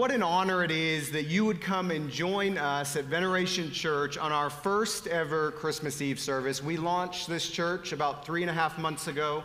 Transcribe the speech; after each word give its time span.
What 0.00 0.12
an 0.12 0.22
honor 0.22 0.64
it 0.64 0.70
is 0.70 1.10
that 1.10 1.26
you 1.26 1.44
would 1.44 1.60
come 1.60 1.90
and 1.90 2.10
join 2.10 2.56
us 2.56 2.96
at 2.96 3.04
Veneration 3.04 3.70
Church 3.70 4.16
on 4.16 4.32
our 4.32 4.48
first 4.48 5.06
ever 5.06 5.50
Christmas 5.50 6.00
Eve 6.00 6.18
service. 6.18 6.64
We 6.64 6.78
launched 6.78 7.28
this 7.28 7.50
church 7.50 7.92
about 7.92 8.24
three 8.24 8.40
and 8.40 8.48
a 8.50 8.54
half 8.54 8.78
months 8.78 9.08
ago, 9.08 9.44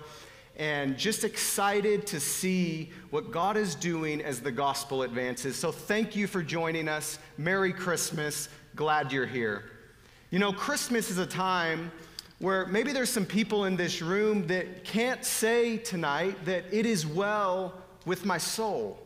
and 0.55 0.97
just 0.97 1.25
excited 1.25 2.07
to 2.07 2.21
see 2.21 2.89
what 3.09 3.31
God 3.31 3.57
is 3.57 3.75
doing 3.75 4.21
as 4.21 4.39
the 4.39 4.49
gospel 4.49 5.03
advances. 5.03 5.57
So, 5.57 5.73
thank 5.73 6.15
you 6.15 6.25
for 6.25 6.41
joining 6.41 6.87
us. 6.87 7.19
Merry 7.37 7.73
Christmas. 7.73 8.47
Glad 8.77 9.11
you're 9.11 9.25
here. 9.25 9.71
You 10.31 10.39
know, 10.39 10.53
Christmas 10.53 11.11
is 11.11 11.17
a 11.17 11.27
time 11.27 11.91
where 12.39 12.65
maybe 12.67 12.93
there's 12.93 13.09
some 13.09 13.25
people 13.25 13.65
in 13.65 13.75
this 13.75 14.01
room 14.01 14.47
that 14.47 14.85
can't 14.85 15.25
say 15.25 15.75
tonight 15.75 16.45
that 16.45 16.63
it 16.71 16.85
is 16.85 17.05
well 17.05 17.73
with 18.05 18.23
my 18.23 18.37
soul. 18.37 19.04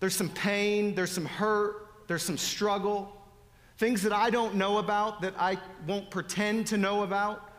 There's 0.00 0.14
some 0.14 0.28
pain, 0.30 0.94
there's 0.94 1.10
some 1.10 1.24
hurt, 1.24 1.86
there's 2.06 2.22
some 2.22 2.38
struggle, 2.38 3.14
things 3.78 4.02
that 4.02 4.12
I 4.12 4.30
don't 4.30 4.54
know 4.54 4.78
about 4.78 5.20
that 5.22 5.34
I 5.38 5.56
won't 5.86 6.10
pretend 6.10 6.66
to 6.68 6.76
know 6.76 7.02
about. 7.02 7.50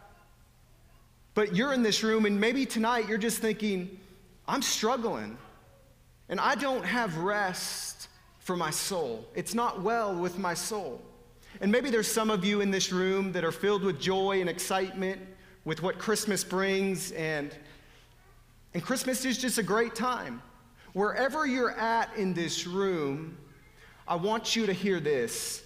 But 1.34 1.56
you're 1.56 1.74
in 1.74 1.84
this 1.84 2.04
room, 2.04 2.26
and 2.26 2.40
maybe 2.40 2.66
tonight 2.66 3.08
you're 3.08 3.18
just 3.18 3.40
thinking, 3.40 4.00
I'm 4.48 4.62
struggling, 4.62 5.38
and 6.28 6.40
I 6.40 6.56
don't 6.56 6.84
have 6.84 7.18
rest 7.18 8.10
for 8.40 8.58
my 8.58 8.72
soul. 8.72 9.26
It's 9.36 9.54
not 9.54 9.82
well 9.82 10.16
with 10.16 10.38
my 10.38 10.54
soul. 10.54 11.02
And 11.62 11.72
maybe 11.72 11.90
there's 11.90 12.12
some 12.12 12.30
of 12.30 12.44
you 12.44 12.62
in 12.62 12.72
this 12.72 12.92
room 12.92 13.32
that 13.34 13.44
are 13.44 13.52
filled 13.52 13.84
with 13.84 14.00
joy 14.00 14.42
and 14.42 14.50
excitement 14.50 15.22
with 15.66 15.82
what 15.82 16.00
Christmas 16.00 16.44
brings, 16.44 17.12
and, 17.12 17.56
and 18.74 18.84
Christmas 18.84 19.24
is 19.26 19.38
just 19.38 19.58
a 19.58 19.64
great 19.64 19.94
time. 19.94 20.42
Wherever 20.94 21.46
you're 21.46 21.72
at 21.72 22.16
in 22.16 22.34
this 22.34 22.66
room, 22.66 23.38
I 24.08 24.16
want 24.16 24.56
you 24.56 24.66
to 24.66 24.74
hear 24.74 25.00
this 25.00 25.64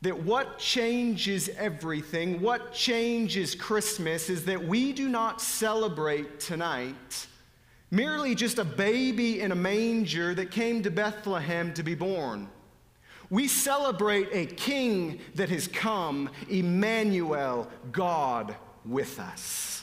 that 0.00 0.22
what 0.22 0.60
changes 0.60 1.48
everything, 1.56 2.40
what 2.40 2.72
changes 2.72 3.56
Christmas, 3.56 4.30
is 4.30 4.44
that 4.44 4.64
we 4.64 4.92
do 4.92 5.08
not 5.08 5.40
celebrate 5.40 6.38
tonight 6.38 7.26
merely 7.90 8.34
just 8.34 8.58
a 8.58 8.64
baby 8.64 9.40
in 9.40 9.52
a 9.52 9.56
manger 9.56 10.34
that 10.34 10.50
came 10.50 10.82
to 10.82 10.90
Bethlehem 10.90 11.72
to 11.74 11.82
be 11.82 11.94
born. 11.94 12.48
We 13.30 13.48
celebrate 13.48 14.28
a 14.32 14.46
king 14.46 15.20
that 15.34 15.50
has 15.50 15.68
come, 15.68 16.30
Emmanuel, 16.48 17.68
God 17.92 18.56
with 18.84 19.18
us. 19.18 19.77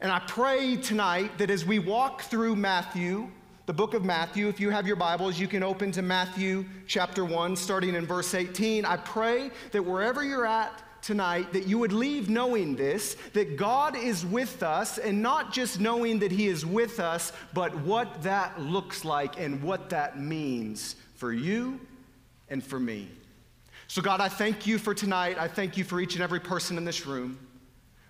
And 0.00 0.10
I 0.10 0.18
pray 0.20 0.76
tonight 0.76 1.38
that 1.38 1.50
as 1.50 1.64
we 1.64 1.78
walk 1.78 2.22
through 2.22 2.56
Matthew, 2.56 3.30
the 3.66 3.72
book 3.72 3.94
of 3.94 4.04
Matthew, 4.04 4.48
if 4.48 4.60
you 4.60 4.70
have 4.70 4.86
your 4.86 4.96
Bibles, 4.96 5.38
you 5.38 5.48
can 5.48 5.62
open 5.62 5.92
to 5.92 6.02
Matthew 6.02 6.66
chapter 6.86 7.24
1, 7.24 7.56
starting 7.56 7.94
in 7.94 8.04
verse 8.04 8.34
18. 8.34 8.84
I 8.84 8.98
pray 8.98 9.50
that 9.72 9.82
wherever 9.82 10.22
you're 10.22 10.46
at 10.46 10.82
tonight, 11.00 11.52
that 11.52 11.66
you 11.66 11.78
would 11.78 11.92
leave 11.92 12.28
knowing 12.28 12.76
this, 12.76 13.16
that 13.32 13.56
God 13.56 13.96
is 13.96 14.26
with 14.26 14.62
us, 14.62 14.98
and 14.98 15.22
not 15.22 15.52
just 15.52 15.80
knowing 15.80 16.18
that 16.18 16.32
He 16.32 16.48
is 16.48 16.66
with 16.66 16.98
us, 16.98 17.32
but 17.52 17.74
what 17.78 18.22
that 18.22 18.60
looks 18.60 19.04
like 19.04 19.38
and 19.40 19.62
what 19.62 19.90
that 19.90 20.18
means 20.18 20.96
for 21.14 21.32
you 21.32 21.80
and 22.48 22.62
for 22.62 22.80
me. 22.80 23.08
So, 23.86 24.02
God, 24.02 24.20
I 24.20 24.28
thank 24.28 24.66
you 24.66 24.78
for 24.78 24.92
tonight. 24.92 25.36
I 25.38 25.46
thank 25.46 25.76
you 25.76 25.84
for 25.84 26.00
each 26.00 26.14
and 26.14 26.22
every 26.22 26.40
person 26.40 26.76
in 26.76 26.84
this 26.84 27.06
room. 27.06 27.38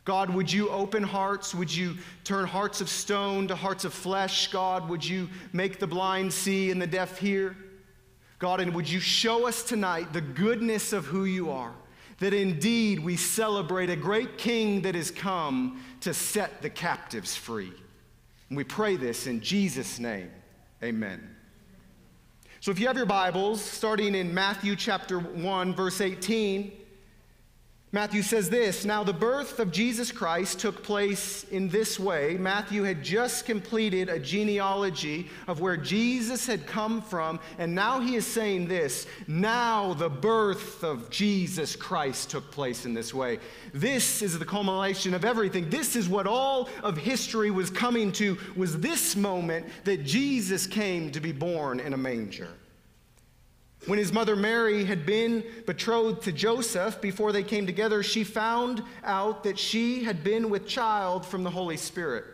God, 0.05 0.29
would 0.31 0.53
you 0.53 0.69
open 0.69 1.03
hearts? 1.03 1.55
Would 1.55 1.75
you 1.75 1.97
turn 2.25 2.47
hearts 2.47 2.81
of 2.81 2.91
stone 2.91 3.49
to 3.49 3.55
hearts 3.55 3.85
of 3.85 3.95
flesh? 3.95 4.51
God, 4.51 4.89
would 4.89 5.05
you 5.05 5.29
make 5.53 5.79
the 5.79 5.87
blind 5.87 6.33
see 6.33 6.71
and 6.71 6.81
the 6.81 6.87
deaf 6.87 7.19
hear? 7.19 7.57
God, 8.39 8.61
and 8.61 8.75
would 8.75 8.91
you 8.91 9.01
show 9.01 9.49
us 9.49 9.63
tonight 9.63 10.13
the 10.13 10.21
goodness 10.21 10.93
of 10.93 11.07
who 11.07 11.25
you 11.25 11.51
are? 11.51 11.73
That 12.19 12.35
indeed 12.35 13.01
we 13.01 13.17
celebrate 13.17 13.89
a 13.89 13.97
great 13.97 14.37
king 14.37 14.83
that 14.83 14.95
has 14.95 15.11
come 15.11 15.83
to 16.03 16.13
set 16.13 16.61
the 16.61 16.71
captives 16.71 17.35
free. 17.35 17.73
And 18.51 18.57
we 18.59 18.65
pray 18.65 18.97
this 18.97 19.27
in 19.27 19.41
Jesus' 19.41 19.99
name. 19.99 20.31
Amen. 20.83 21.35
So 22.61 22.71
if 22.71 22.79
you 22.79 22.87
have 22.87 22.97
your 22.97 23.07
Bibles, 23.07 23.63
starting 23.63 24.15
in 24.15 24.33
Matthew 24.33 24.77
chapter 24.77 25.19
1, 25.19 25.75
verse 25.75 26.01
18, 26.01 26.73
Matthew 27.95 28.23
says 28.23 28.51
this 28.51 28.85
Now, 28.85 29.05
the 29.05 29.13
birth 29.13 29.61
of 29.61 29.71
Jesus 29.71 30.11
Christ 30.11 30.59
took 30.59 30.83
place 30.83 31.45
in 31.53 31.69
this 31.69 31.97
way. 31.97 32.37
Matthew 32.37 32.83
had 32.83 33.05
just 33.05 33.47
completed 33.47 34.09
a 34.09 34.19
genealogy 34.19 35.31
of 35.47 35.61
where 35.61 35.77
Jesus 35.77 36.45
had 36.45 36.67
come 36.67 37.01
from, 37.01 37.39
and 37.57 37.73
now 37.73 38.01
he 38.01 38.17
is 38.17 38.27
saying 38.27 38.67
this 38.67 39.07
Now, 39.29 39.95
the 39.95 40.11
birth 40.11 40.83
of 40.83 41.09
Jesus 41.09 41.77
Christ 41.77 42.31
took 42.31 42.51
place 42.51 42.85
in 42.85 42.95
this 42.95 43.15
way. 43.15 43.39
This 43.73 44.23
is 44.23 44.41
the 44.41 44.45
culmination 44.45 45.15
of 45.15 45.25
everything. 45.25 45.71
This 45.71 45.95
is 45.95 46.09
what 46.09 46.27
all 46.27 46.69
of 46.83 46.97
history 46.97 47.53
was 47.53 47.71
coming 47.71 48.11
to, 48.15 48.37
was 48.57 48.77
this 48.81 49.15
moment 49.15 49.67
that 49.85 50.03
Jesus 50.03 50.67
came 50.67 51.13
to 51.13 51.21
be 51.21 51.31
born 51.31 51.79
in 51.79 51.93
a 51.93 51.97
manger. 51.97 52.49
When 53.87 53.99
his 53.99 54.13
mother 54.13 54.35
Mary 54.35 54.85
had 54.85 55.05
been 55.05 55.45
betrothed 55.67 56.23
to 56.23 56.33
Joseph 56.33 57.01
before 57.01 57.33
they 57.33 57.43
came 57.43 57.67
together, 57.67 58.03
she 58.03 58.25
found 58.25 58.83
out 59.03 59.45
that 59.45 59.59
she 59.59 60.05
had 60.05 60.25
been 60.25 60.49
with 60.49 60.67
child 60.67 61.27
from 61.27 61.45
the 61.45 61.51
Holy 61.51 61.77
Spirit. 61.77 62.25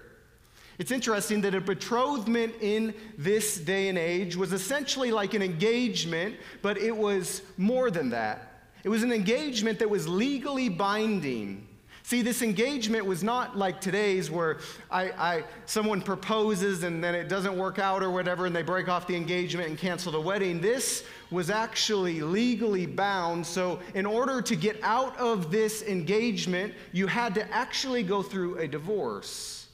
It's 0.79 0.93
interesting 0.93 1.43
that 1.43 1.55
a 1.55 1.61
betrothment 1.61 2.55
in 2.61 2.95
this 3.19 3.59
day 3.59 3.89
and 3.89 3.99
age 3.99 4.37
was 4.37 4.53
essentially 4.53 5.11
like 5.11 5.35
an 5.35 5.43
engagement, 5.43 6.37
but 6.63 6.79
it 6.79 6.97
was 6.97 7.43
more 7.59 7.91
than 7.91 8.11
that. 8.11 8.63
It 8.83 8.89
was 8.89 9.03
an 9.03 9.13
engagement 9.13 9.79
that 9.81 9.91
was 9.91 10.09
legally 10.09 10.69
binding. 10.69 11.67
See, 12.03 12.23
this 12.23 12.41
engagement 12.41 13.05
was 13.05 13.23
not 13.23 13.59
like 13.59 13.81
today's 13.81 14.31
where 14.31 14.59
I, 14.91 15.11
I, 15.11 15.45
someone 15.67 16.01
proposes 16.01 16.83
and 16.83 17.05
then 17.05 17.15
it 17.15 17.29
doesn't 17.29 17.57
work 17.57 17.79
out 17.79 18.03
or 18.03 18.11
whatever 18.11 18.47
and 18.47 18.57
they 18.57 18.63
break 18.63 18.89
off 18.89 19.07
the 19.07 19.17
engagement 19.17 19.69
and 19.69 19.79
cancel 19.79 20.11
the 20.11 20.21
wedding. 20.21 20.61
This 20.61 21.05
was 21.31 21.51
actually 21.51 22.21
legally 22.21 22.87
bound. 22.87 23.47
So, 23.47 23.81
in 23.95 24.07
order 24.07 24.43
to 24.43 24.57
get 24.57 24.79
out 24.83 25.17
of 25.17 25.51
this 25.51 25.83
engagement, 25.83 26.75
you 26.93 27.07
had 27.07 27.35
to 27.35 27.53
actually 27.53 28.03
go 28.03 28.23
through 28.23 28.59
a 28.59 28.69
divorce 28.69 29.67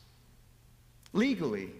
legally. 1.12 1.70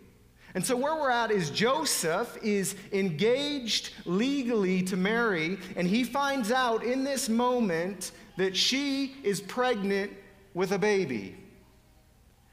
And 0.54 0.64
so, 0.64 0.76
where 0.76 0.94
we're 0.94 1.10
at 1.10 1.31
is 1.31 1.50
Joseph 1.50 2.38
is 2.42 2.76
engaged 2.92 3.92
legally 4.06 4.82
to 4.84 4.97
Mary, 4.97 5.59
and 5.76 5.87
he 5.87 6.03
finds 6.04 6.50
out 6.50 6.82
in 6.82 7.04
this 7.04 7.28
moment 7.28 8.12
that 8.37 8.56
she 8.56 9.16
is 9.22 9.41
pregnant 9.41 10.12
with 10.54 10.72
a 10.72 10.78
baby. 10.78 11.37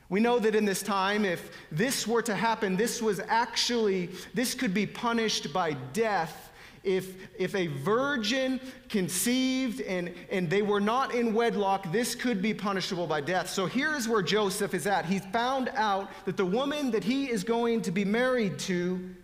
We 0.10 0.20
know 0.20 0.38
that 0.38 0.54
in 0.54 0.66
this 0.66 0.84
time, 0.84 1.26
if 1.26 1.50
this 1.72 2.06
were 2.06 2.22
to 2.24 2.36
happen, 2.36 2.76
this 2.76 3.02
was 3.02 3.20
actually, 3.28 4.10
this 4.34 4.54
could 4.54 4.74
be 4.74 4.86
punished 4.86 5.52
by 5.54 5.74
death. 5.94 6.52
If, 6.84 7.16
if 7.40 7.56
a 7.56 7.68
virgin 7.68 8.60
conceived 8.90 9.80
and, 9.82 10.14
and 10.30 10.50
they 10.50 10.62
were 10.62 10.82
not 10.82 11.16
in 11.16 11.34
wedlock, 11.34 11.92
this 11.94 12.14
could 12.14 12.42
be 12.42 12.54
punishable 12.54 13.08
by 13.08 13.22
death. 13.22 13.50
So 13.50 13.66
here's 13.66 14.08
where 14.08 14.22
Joseph 14.22 14.74
is 14.74 14.86
at. 14.86 15.06
He's 15.06 15.26
found 15.28 15.70
out 15.76 16.10
that 16.26 16.36
the 16.36 16.46
woman 16.46 16.92
that 16.92 17.04
he 17.04 17.30
is 17.30 17.46
going 17.46 17.84
to 17.84 17.92
be 17.92 18.04
married 18.04 18.60
to 18.60 19.16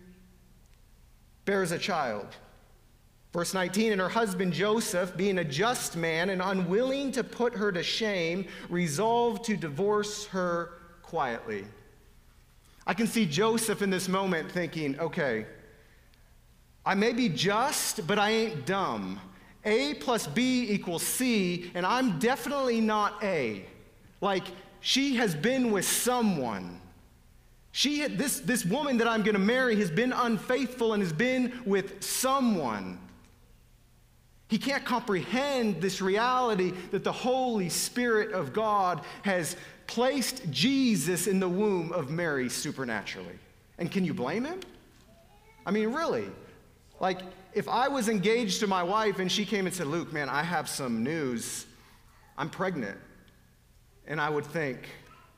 bears 1.44 1.70
a 1.70 1.78
child. 1.78 2.26
Verse 3.32 3.54
19, 3.54 3.92
and 3.92 4.00
her 4.00 4.08
husband 4.08 4.52
Joseph, 4.52 5.16
being 5.16 5.38
a 5.38 5.44
just 5.44 5.96
man 5.96 6.30
and 6.30 6.42
unwilling 6.42 7.12
to 7.12 7.22
put 7.22 7.54
her 7.54 7.70
to 7.70 7.82
shame, 7.82 8.46
resolved 8.68 9.44
to 9.44 9.56
divorce 9.56 10.26
her 10.26 10.72
quietly. 11.02 11.64
I 12.86 12.94
can 12.94 13.06
see 13.06 13.26
Joseph 13.26 13.82
in 13.82 13.90
this 13.90 14.08
moment 14.08 14.50
thinking, 14.50 14.98
okay, 14.98 15.46
I 16.84 16.94
may 16.94 17.12
be 17.12 17.28
just, 17.28 18.06
but 18.06 18.18
I 18.18 18.30
ain't 18.30 18.66
dumb. 18.66 19.20
A 19.64 19.94
plus 19.94 20.26
B 20.26 20.70
equals 20.70 21.02
C, 21.02 21.70
and 21.74 21.84
I'm 21.84 22.18
definitely 22.18 22.80
not 22.80 23.22
A. 23.22 23.64
Like, 24.20 24.44
she 24.80 25.16
has 25.16 25.34
been 25.34 25.70
with 25.70 25.84
someone. 25.84 26.80
She 27.72 28.00
had, 28.00 28.18
this, 28.18 28.40
this 28.40 28.64
woman 28.64 28.98
that 28.98 29.06
I'm 29.06 29.22
going 29.22 29.34
to 29.34 29.40
marry 29.40 29.76
has 29.76 29.90
been 29.90 30.12
unfaithful 30.12 30.94
and 30.94 31.02
has 31.02 31.12
been 31.12 31.62
with 31.64 32.02
someone. 32.02 32.98
He 34.48 34.58
can't 34.58 34.84
comprehend 34.84 35.80
this 35.80 36.00
reality 36.00 36.72
that 36.90 37.04
the 37.04 37.12
Holy 37.12 37.68
Spirit 37.68 38.32
of 38.32 38.52
God 38.52 39.02
has 39.22 39.56
placed 39.86 40.50
Jesus 40.50 41.28
in 41.28 41.38
the 41.38 41.48
womb 41.48 41.92
of 41.92 42.10
Mary 42.10 42.48
supernaturally. 42.48 43.38
And 43.78 43.92
can 43.92 44.04
you 44.04 44.12
blame 44.12 44.44
him? 44.44 44.58
I 45.64 45.70
mean, 45.70 45.92
really? 45.92 46.26
Like, 47.00 47.20
if 47.54 47.68
I 47.68 47.88
was 47.88 48.08
engaged 48.08 48.60
to 48.60 48.66
my 48.66 48.82
wife 48.82 49.18
and 49.18 49.32
she 49.32 49.44
came 49.44 49.66
and 49.66 49.74
said, 49.74 49.86
Luke, 49.86 50.12
man, 50.12 50.28
I 50.28 50.42
have 50.42 50.68
some 50.68 51.02
news. 51.02 51.66
I'm 52.38 52.50
pregnant. 52.50 52.98
And 54.06 54.20
I 54.20 54.28
would 54.28 54.44
think, 54.44 54.88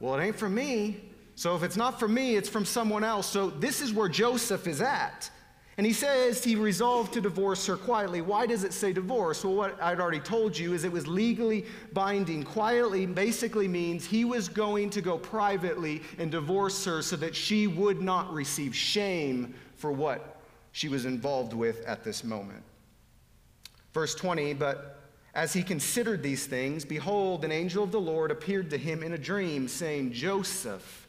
well, 0.00 0.19
it 0.19 0.23
ain't 0.23 0.37
for 0.37 0.49
me. 0.49 1.05
So 1.37 1.56
if 1.56 1.62
it's 1.62 1.76
not 1.76 1.99
for 1.99 2.09
me, 2.09 2.37
it's 2.37 2.49
from 2.49 2.64
someone 2.64 3.05
else. 3.05 3.26
So 3.26 3.49
this 3.49 3.81
is 3.81 3.93
where 3.93 4.09
Joseph 4.09 4.67
is 4.67 4.82
at. 4.82 5.31
And 5.79 5.87
he 5.87 5.94
says 5.94 6.44
he 6.44 6.55
resolved 6.55 7.14
to 7.14 7.20
divorce 7.20 7.67
her 7.67 7.76
quietly. 7.76 8.20
Why 8.20 8.47
does 8.47 8.62
it 8.62 8.75
say 8.75 8.93
divorce? 8.93 9.43
Well, 9.43 9.55
what 9.55 9.82
I'd 9.82 10.00
already 10.00 10.20
told 10.20 10.56
you 10.59 10.75
is 10.75 10.85
it 10.85 10.93
was 10.93 11.06
legally 11.06 11.64
binding. 11.94 12.43
Quietly 12.43 13.06
basically 13.06 13.69
means 13.69 14.05
he 14.05 14.26
was 14.26 14.50
going 14.50 14.91
to 14.91 15.00
go 15.00 15.17
privately 15.17 16.03
and 16.19 16.31
divorce 16.31 16.85
her 16.85 17.00
so 17.00 17.17
that 17.17 17.35
she 17.35 17.67
would 17.67 18.03
not 18.03 18.32
receive 18.35 18.76
shame 18.76 19.55
for 19.76 19.91
what 19.91 20.31
she 20.73 20.89
was 20.89 21.05
involved 21.05 21.53
with 21.53 21.85
at 21.87 22.03
this 22.03 22.25
moment. 22.25 22.63
Verse 23.93 24.15
20, 24.15 24.55
but 24.55 25.01
as 25.35 25.53
he 25.53 25.63
considered 25.63 26.23
these 26.23 26.47
things, 26.47 26.85
behold, 26.85 27.45
an 27.45 27.53
angel 27.53 27.85
of 27.85 27.93
the 27.93 28.01
Lord 28.01 28.31
appeared 28.31 28.71
to 28.71 28.79
him 28.79 29.03
in 29.03 29.13
a 29.13 29.19
dream, 29.19 29.69
saying, 29.69 30.13
Joseph, 30.13 31.07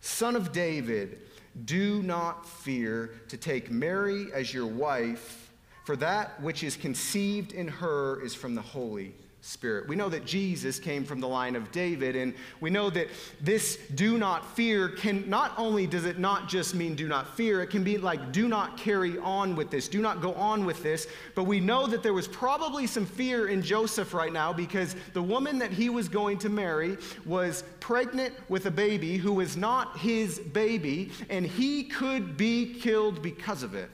son 0.00 0.34
of 0.34 0.52
David, 0.52 1.20
do 1.64 2.02
not 2.02 2.48
fear 2.48 3.12
to 3.28 3.36
take 3.36 3.70
Mary 3.70 4.26
as 4.32 4.54
your 4.54 4.66
wife, 4.66 5.52
for 5.84 5.96
that 5.96 6.40
which 6.40 6.62
is 6.62 6.76
conceived 6.76 7.52
in 7.52 7.68
her 7.68 8.20
is 8.22 8.34
from 8.34 8.54
the 8.54 8.62
Holy 8.62 9.14
Spirit. 9.42 9.88
We 9.88 9.96
know 9.96 10.10
that 10.10 10.26
Jesus 10.26 10.78
came 10.78 11.04
from 11.04 11.20
the 11.20 11.28
line 11.28 11.56
of 11.56 11.72
David, 11.72 12.14
and 12.14 12.34
we 12.60 12.68
know 12.68 12.90
that 12.90 13.08
this 13.40 13.78
do 13.94 14.18
not 14.18 14.54
fear 14.54 14.88
can 14.88 15.28
not 15.30 15.54
only 15.56 15.86
does 15.86 16.04
it 16.04 16.18
not 16.18 16.48
just 16.48 16.74
mean 16.74 16.94
do 16.94 17.08
not 17.08 17.36
fear, 17.36 17.62
it 17.62 17.68
can 17.68 17.82
be 17.82 17.96
like 17.96 18.32
do 18.32 18.48
not 18.48 18.76
carry 18.76 19.18
on 19.18 19.56
with 19.56 19.70
this, 19.70 19.88
do 19.88 20.02
not 20.02 20.20
go 20.20 20.34
on 20.34 20.66
with 20.66 20.82
this. 20.82 21.06
But 21.34 21.44
we 21.44 21.58
know 21.58 21.86
that 21.86 22.02
there 22.02 22.12
was 22.12 22.28
probably 22.28 22.86
some 22.86 23.06
fear 23.06 23.48
in 23.48 23.62
Joseph 23.62 24.12
right 24.12 24.32
now 24.32 24.52
because 24.52 24.94
the 25.14 25.22
woman 25.22 25.58
that 25.58 25.72
he 25.72 25.88
was 25.88 26.08
going 26.08 26.38
to 26.38 26.50
marry 26.50 26.98
was 27.24 27.64
pregnant 27.80 28.34
with 28.50 28.66
a 28.66 28.70
baby 28.70 29.16
who 29.16 29.32
was 29.32 29.56
not 29.56 29.98
his 29.98 30.38
baby, 30.38 31.12
and 31.30 31.46
he 31.46 31.84
could 31.84 32.36
be 32.36 32.74
killed 32.74 33.22
because 33.22 33.62
of 33.62 33.74
it. 33.74 33.90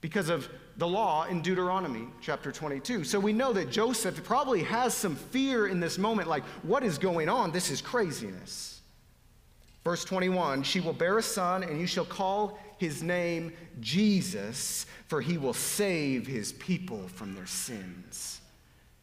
Because 0.00 0.28
of 0.28 0.48
the 0.78 0.88
law 0.88 1.24
in 1.24 1.42
Deuteronomy 1.42 2.08
chapter 2.22 2.50
22. 2.50 3.04
So 3.04 3.20
we 3.20 3.32
know 3.32 3.52
that 3.52 3.70
Joseph 3.70 4.24
probably 4.24 4.62
has 4.62 4.94
some 4.94 5.14
fear 5.14 5.66
in 5.66 5.78
this 5.78 5.98
moment 5.98 6.28
like, 6.28 6.42
what 6.62 6.82
is 6.82 6.96
going 6.96 7.28
on? 7.28 7.52
This 7.52 7.70
is 7.70 7.82
craziness. 7.82 8.80
Verse 9.84 10.04
21 10.04 10.62
She 10.62 10.80
will 10.80 10.92
bear 10.92 11.18
a 11.18 11.22
son, 11.22 11.62
and 11.62 11.80
you 11.80 11.86
shall 11.86 12.04
call 12.04 12.58
his 12.78 13.02
name 13.02 13.52
Jesus, 13.80 14.86
for 15.06 15.20
he 15.20 15.36
will 15.36 15.52
save 15.52 16.26
his 16.26 16.52
people 16.54 17.08
from 17.08 17.34
their 17.34 17.46
sins. 17.46 18.40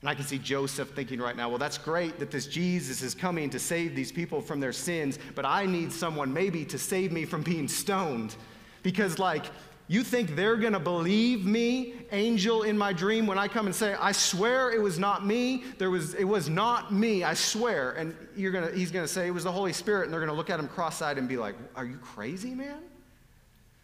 And 0.02 0.10
I 0.10 0.16
can 0.16 0.26
see 0.26 0.38
Joseph 0.38 0.92
thinking 0.92 1.20
right 1.20 1.36
now, 1.36 1.50
well, 1.50 1.58
that's 1.58 1.78
great 1.78 2.20
that 2.20 2.30
this 2.30 2.46
Jesus 2.46 3.02
is 3.02 3.16
coming 3.16 3.50
to 3.50 3.60
save 3.60 3.96
these 3.96 4.12
people 4.12 4.42
from 4.42 4.60
their 4.60 4.74
sins, 4.74 5.18
but 5.34 5.46
I 5.46 5.66
need 5.66 5.92
someone 5.92 6.32
maybe 6.32 6.66
to 6.66 6.78
save 6.78 7.12
me 7.12 7.26
from 7.26 7.42
being 7.42 7.68
stoned. 7.68 8.36
Because, 8.84 9.18
like, 9.18 9.46
you 9.90 10.04
think 10.04 10.36
they're 10.36 10.58
going 10.58 10.74
to 10.74 10.80
believe 10.80 11.46
me, 11.46 11.94
angel 12.12 12.64
in 12.64 12.78
my 12.78 12.92
dream, 12.92 13.26
when 13.26 13.38
I 13.38 13.48
come 13.48 13.68
and 13.68 13.76
say, 13.76 13.94
I 13.94 14.12
swear 14.12 14.72
it 14.72 14.82
was 14.82 15.00
not 15.00 15.26
me. 15.26 15.64
There 15.78 15.90
was, 15.90 16.14
it 16.14 16.26
was 16.26 16.50
not 16.50 16.94
me, 16.94 17.24
I 17.24 17.34
swear. 17.34 17.94
And 17.94 18.14
you're 18.36 18.52
gonna, 18.52 18.72
he's 18.72 18.92
going 18.92 19.06
to 19.06 19.12
say 19.12 19.28
it 19.28 19.32
was 19.32 19.46
the 19.46 19.52
Holy 19.52 19.72
Spirit. 19.72 20.04
And 20.06 20.14
they're 20.14 20.20
going 20.20 20.32
to 20.32 20.36
look 20.36 20.50
at 20.50 20.60
him 20.60 20.68
cross 20.68 21.02
eyed 21.02 21.18
and 21.18 21.28
be 21.28 21.38
like, 21.38 21.56
Are 21.76 21.86
you 21.86 21.98
crazy, 21.98 22.54
man? 22.54 22.80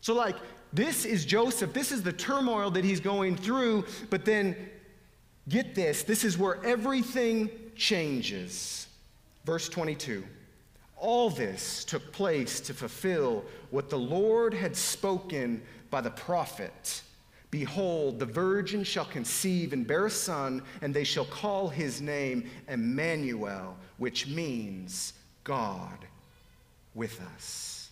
So, 0.02 0.14
like, 0.14 0.36
this 0.74 1.06
is 1.06 1.24
Joseph. 1.24 1.72
This 1.72 1.94
is 1.94 2.04
the 2.04 2.12
turmoil 2.12 2.70
that 2.72 2.84
he's 2.84 3.00
going 3.00 3.38
through. 3.38 3.86
But 4.10 4.26
then, 4.26 4.58
get 5.48 5.74
this 5.74 6.04
this 6.04 6.26
is 6.26 6.38
where 6.38 6.62
everything 6.66 7.50
changes. 7.78 8.88
Verse 9.46 9.70
22. 9.70 10.26
All 10.98 11.30
this 11.30 11.84
took 11.86 12.12
place 12.12 12.60
to 12.62 12.74
fulfill 12.74 13.44
what 13.72 13.90
the 13.90 13.98
Lord 13.98 14.54
had 14.54 14.76
spoken 14.76 15.62
by 15.94 16.01
the 16.01 16.10
prophet 16.10 17.04
Behold, 17.54 18.18
the 18.18 18.25
virgin 18.25 18.84
shall 18.84 19.06
conceive 19.06 19.74
and 19.74 19.86
bear 19.86 20.07
a 20.07 20.10
son, 20.10 20.63
and 20.81 20.92
they 20.92 21.04
shall 21.04 21.25
call 21.25 21.69
his 21.69 22.01
name 22.01 22.50
Emmanuel, 22.68 23.78
which 23.98 24.25
means 24.25 25.13
God 25.44 26.00
with 26.95 27.22
us. 27.36 27.92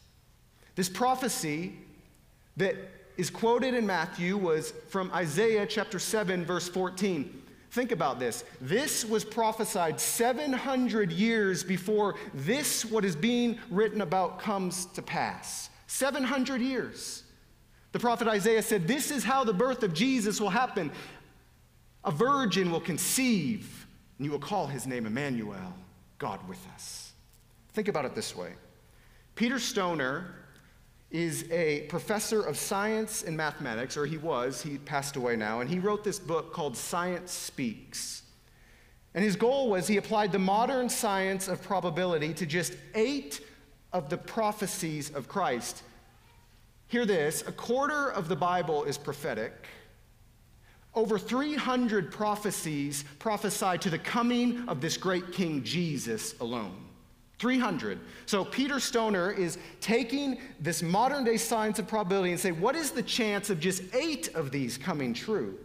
This 0.73 0.89
prophecy 0.89 1.73
that 2.57 2.75
is 3.17 3.29
quoted 3.29 3.75
in 3.75 3.85
Matthew 3.85 4.35
was 4.35 4.73
from 4.89 5.11
Isaiah 5.13 5.67
chapter 5.67 5.99
7, 5.99 6.43
verse 6.43 6.67
14. 6.67 7.43
Think 7.69 7.91
about 7.91 8.17
this. 8.17 8.43
This 8.61 9.05
was 9.05 9.23
prophesied 9.23 9.99
700 9.99 11.11
years 11.11 11.63
before 11.63 12.15
this, 12.33 12.83
what 12.83 13.05
is 13.05 13.15
being 13.15 13.59
written 13.69 14.01
about, 14.01 14.39
comes 14.39 14.87
to 14.87 15.03
pass. 15.03 15.69
700 15.85 16.61
years. 16.61 17.25
The 17.91 17.99
prophet 17.99 18.27
Isaiah 18.27 18.61
said, 18.61 18.87
This 18.87 19.11
is 19.11 19.23
how 19.23 19.43
the 19.43 19.53
birth 19.53 19.83
of 19.83 19.93
Jesus 19.93 20.39
will 20.39 20.49
happen. 20.49 20.91
A 22.03 22.11
virgin 22.11 22.71
will 22.71 22.81
conceive, 22.81 23.85
and 24.17 24.25
you 24.25 24.31
will 24.31 24.39
call 24.39 24.67
his 24.67 24.87
name 24.87 25.05
Emmanuel, 25.05 25.73
God 26.17 26.47
with 26.47 26.65
us. 26.73 27.13
Think 27.73 27.87
about 27.87 28.05
it 28.05 28.15
this 28.15 28.35
way 28.35 28.53
Peter 29.35 29.59
Stoner 29.59 30.35
is 31.11 31.45
a 31.51 31.81
professor 31.89 32.41
of 32.41 32.57
science 32.57 33.23
and 33.23 33.35
mathematics, 33.35 33.97
or 33.97 34.05
he 34.05 34.17
was, 34.17 34.61
he 34.61 34.77
passed 34.77 35.17
away 35.17 35.35
now, 35.35 35.59
and 35.59 35.69
he 35.69 35.77
wrote 35.77 36.03
this 36.03 36.19
book 36.19 36.53
called 36.53 36.75
Science 36.77 37.31
Speaks. 37.31 38.23
And 39.13 39.23
his 39.23 39.35
goal 39.35 39.69
was 39.69 39.87
he 39.87 39.97
applied 39.97 40.31
the 40.31 40.39
modern 40.39 40.87
science 40.87 41.49
of 41.49 41.61
probability 41.61 42.33
to 42.35 42.45
just 42.45 42.75
eight 42.95 43.45
of 43.91 44.09
the 44.09 44.17
prophecies 44.17 45.09
of 45.09 45.27
Christ. 45.27 45.83
Hear 46.91 47.05
this 47.05 47.41
a 47.47 47.53
quarter 47.53 48.11
of 48.11 48.27
the 48.27 48.35
Bible 48.35 48.83
is 48.83 48.97
prophetic. 48.97 49.53
Over 50.93 51.17
300 51.17 52.11
prophecies 52.11 53.05
prophesy 53.17 53.77
to 53.77 53.89
the 53.89 53.97
coming 53.97 54.67
of 54.67 54.81
this 54.81 54.97
great 54.97 55.31
King 55.31 55.63
Jesus 55.63 56.37
alone. 56.41 56.83
300. 57.39 57.97
So 58.25 58.43
Peter 58.43 58.77
Stoner 58.81 59.31
is 59.31 59.57
taking 59.79 60.37
this 60.59 60.83
modern 60.83 61.23
day 61.23 61.37
science 61.37 61.79
of 61.79 61.87
probability 61.87 62.31
and 62.31 62.39
say, 62.39 62.51
what 62.51 62.75
is 62.75 62.91
the 62.91 63.03
chance 63.03 63.49
of 63.49 63.61
just 63.61 63.83
eight 63.95 64.27
of 64.35 64.51
these 64.51 64.77
coming 64.77 65.13
true? 65.13 65.57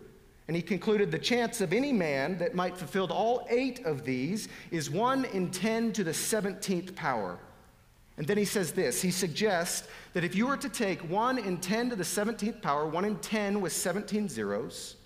And 0.46 0.54
he 0.54 0.62
concluded 0.62 1.10
the 1.10 1.18
chance 1.18 1.60
of 1.60 1.72
any 1.72 1.92
man 1.92 2.38
that 2.38 2.54
might 2.54 2.78
fulfill 2.78 3.12
all 3.12 3.48
eight 3.50 3.84
of 3.84 4.04
these 4.04 4.48
is 4.70 4.92
1 4.92 5.24
in 5.24 5.50
10 5.50 5.92
to 5.94 6.04
the 6.04 6.12
17th 6.12 6.94
power. 6.94 7.40
And 8.18 8.26
then 8.26 8.38
he 8.38 8.44
says 8.44 8.72
this 8.72 9.02
he 9.02 9.10
suggests 9.10 9.88
that 10.14 10.24
if 10.24 10.34
you 10.34 10.46
were 10.46 10.56
to 10.56 10.68
take 10.68 11.00
1 11.10 11.38
in 11.38 11.58
10 11.58 11.90
to 11.90 11.96
the 11.96 12.04
17th 12.04 12.62
power, 12.62 12.86
1 12.86 13.04
in 13.04 13.16
10 13.16 13.60
with 13.60 13.72
17 13.72 14.28
zeros, 14.28 14.96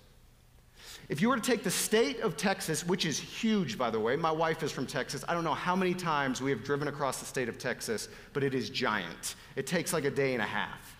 if 1.09 1.21
you 1.21 1.27
were 1.27 1.35
to 1.35 1.41
take 1.41 1.63
the 1.63 1.71
state 1.71 2.21
of 2.21 2.37
Texas, 2.37 2.85
which 2.85 3.05
is 3.05 3.19
huge, 3.19 3.77
by 3.77 3.89
the 3.89 3.99
way, 3.99 4.15
my 4.15 4.31
wife 4.31 4.63
is 4.63 4.71
from 4.71 4.87
Texas. 4.87 5.25
I 5.27 5.33
don't 5.33 5.43
know 5.43 5.53
how 5.53 5.75
many 5.75 5.93
times 5.93 6.41
we 6.41 6.51
have 6.51 6.63
driven 6.63 6.87
across 6.87 7.19
the 7.19 7.25
state 7.25 7.49
of 7.49 7.57
Texas, 7.57 8.07
but 8.31 8.43
it 8.43 8.53
is 8.53 8.69
giant. 8.69 9.35
It 9.57 9.67
takes 9.67 9.91
like 9.91 10.05
a 10.05 10.09
day 10.09 10.33
and 10.33 10.41
a 10.41 10.45
half. 10.45 10.95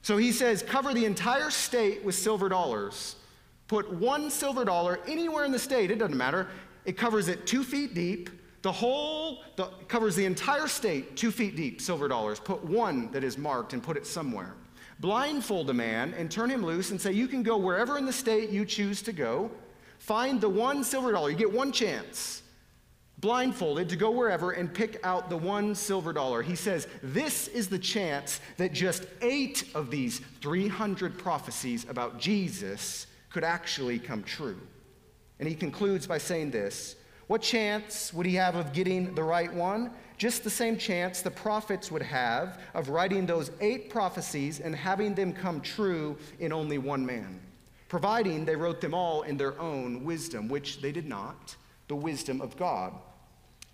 So 0.00 0.16
he 0.16 0.32
says, 0.32 0.62
cover 0.62 0.94
the 0.94 1.04
entire 1.04 1.50
state 1.50 2.02
with 2.02 2.14
silver 2.14 2.48
dollars. 2.48 3.16
Put 3.68 3.92
one 3.92 4.30
silver 4.30 4.64
dollar 4.64 4.98
anywhere 5.06 5.44
in 5.44 5.52
the 5.52 5.58
state, 5.58 5.90
it 5.90 5.98
doesn't 5.98 6.16
matter. 6.16 6.48
It 6.86 6.96
covers 6.96 7.28
it 7.28 7.46
two 7.46 7.62
feet 7.62 7.92
deep, 7.92 8.30
the 8.62 8.72
whole 8.72 9.42
the, 9.56 9.66
covers 9.88 10.16
the 10.16 10.26
entire 10.26 10.68
state, 10.68 11.16
two 11.16 11.30
feet 11.30 11.56
deep, 11.56 11.80
silver 11.80 12.08
dollars. 12.08 12.38
Put 12.38 12.64
one 12.64 13.10
that 13.12 13.24
is 13.24 13.38
marked 13.38 13.72
and 13.72 13.82
put 13.82 13.96
it 13.96 14.06
somewhere. 14.06 14.54
Blindfold 15.00 15.70
a 15.70 15.74
man 15.74 16.12
and 16.14 16.30
turn 16.30 16.50
him 16.50 16.64
loose 16.64 16.90
and 16.90 17.00
say, 17.00 17.12
You 17.12 17.26
can 17.26 17.42
go 17.42 17.56
wherever 17.56 17.96
in 17.96 18.04
the 18.04 18.12
state 18.12 18.50
you 18.50 18.66
choose 18.66 19.00
to 19.02 19.12
go. 19.12 19.50
Find 19.98 20.40
the 20.40 20.48
one 20.48 20.84
silver 20.84 21.12
dollar. 21.12 21.30
You 21.30 21.36
get 21.36 21.52
one 21.52 21.72
chance, 21.72 22.42
blindfolded, 23.18 23.88
to 23.88 23.96
go 23.96 24.10
wherever 24.10 24.50
and 24.50 24.72
pick 24.72 25.00
out 25.04 25.30
the 25.30 25.36
one 25.36 25.74
silver 25.74 26.12
dollar. 26.12 26.42
He 26.42 26.54
says, 26.54 26.86
This 27.02 27.48
is 27.48 27.68
the 27.68 27.78
chance 27.78 28.40
that 28.58 28.74
just 28.74 29.06
eight 29.22 29.64
of 29.74 29.90
these 29.90 30.20
300 30.42 31.18
prophecies 31.18 31.86
about 31.88 32.18
Jesus 32.18 33.06
could 33.30 33.44
actually 33.44 33.98
come 33.98 34.22
true. 34.22 34.60
And 35.38 35.48
he 35.48 35.54
concludes 35.54 36.06
by 36.06 36.18
saying 36.18 36.50
this 36.50 36.96
what 37.30 37.42
chance 37.42 38.12
would 38.12 38.26
he 38.26 38.34
have 38.34 38.56
of 38.56 38.72
getting 38.72 39.14
the 39.14 39.22
right 39.22 39.54
one? 39.54 39.92
Just 40.18 40.42
the 40.42 40.50
same 40.50 40.76
chance 40.76 41.22
the 41.22 41.30
prophets 41.30 41.88
would 41.88 42.02
have 42.02 42.60
of 42.74 42.88
writing 42.88 43.24
those 43.24 43.52
eight 43.60 43.88
prophecies 43.88 44.58
and 44.58 44.74
having 44.74 45.14
them 45.14 45.32
come 45.32 45.60
true 45.60 46.18
in 46.40 46.52
only 46.52 46.76
one 46.76 47.06
man, 47.06 47.40
providing 47.88 48.44
they 48.44 48.56
wrote 48.56 48.80
them 48.80 48.94
all 48.94 49.22
in 49.22 49.36
their 49.36 49.56
own 49.60 50.02
wisdom, 50.02 50.48
which 50.48 50.80
they 50.80 50.90
did 50.90 51.06
not, 51.06 51.54
the 51.86 51.94
wisdom 51.94 52.40
of 52.40 52.56
God. 52.56 52.94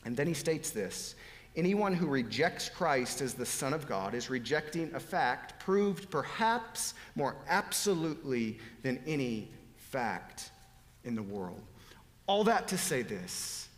And 0.05 0.15
then 0.15 0.27
he 0.27 0.35
states 0.35 0.69
this 0.69 1.15
Anyone 1.57 1.95
who 1.95 2.09
rejects 2.09 2.69
Christ 2.69 3.23
as 3.23 3.33
the 3.33 3.47
Son 3.47 3.73
of 3.73 3.89
God 3.89 4.13
is 4.13 4.29
rejecting 4.29 4.95
a 4.95 5.01
fact 5.01 5.59
proved 5.65 6.11
perhaps 6.11 6.93
more 7.15 7.37
absolutely 7.49 8.59
than 8.83 9.03
any 9.07 9.49
fact 9.79 10.51
in 11.05 11.15
the 11.15 11.23
world. 11.23 11.63
All 12.27 12.45
that 12.45 12.69
to 12.69 12.79
say 12.79 13.03
this 13.03 13.69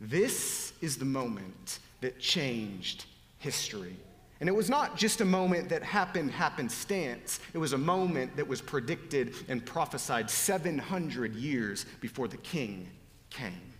this 0.00 0.72
is 0.80 0.96
the 0.96 1.04
moment 1.04 1.78
that 2.00 2.18
changed 2.18 3.04
history. 3.38 3.96
And 4.40 4.48
it 4.48 4.52
was 4.52 4.70
not 4.70 4.96
just 4.96 5.20
a 5.20 5.24
moment 5.24 5.68
that 5.68 5.82
happened 5.82 6.30
happenstance, 6.30 7.40
it 7.52 7.58
was 7.58 7.74
a 7.74 7.78
moment 7.78 8.36
that 8.36 8.48
was 8.48 8.62
predicted 8.62 9.34
and 9.48 9.64
prophesied 9.64 10.30
700 10.30 11.34
years 11.34 11.84
before 12.00 12.26
the 12.26 12.38
king 12.38 12.88
came. 13.28 13.74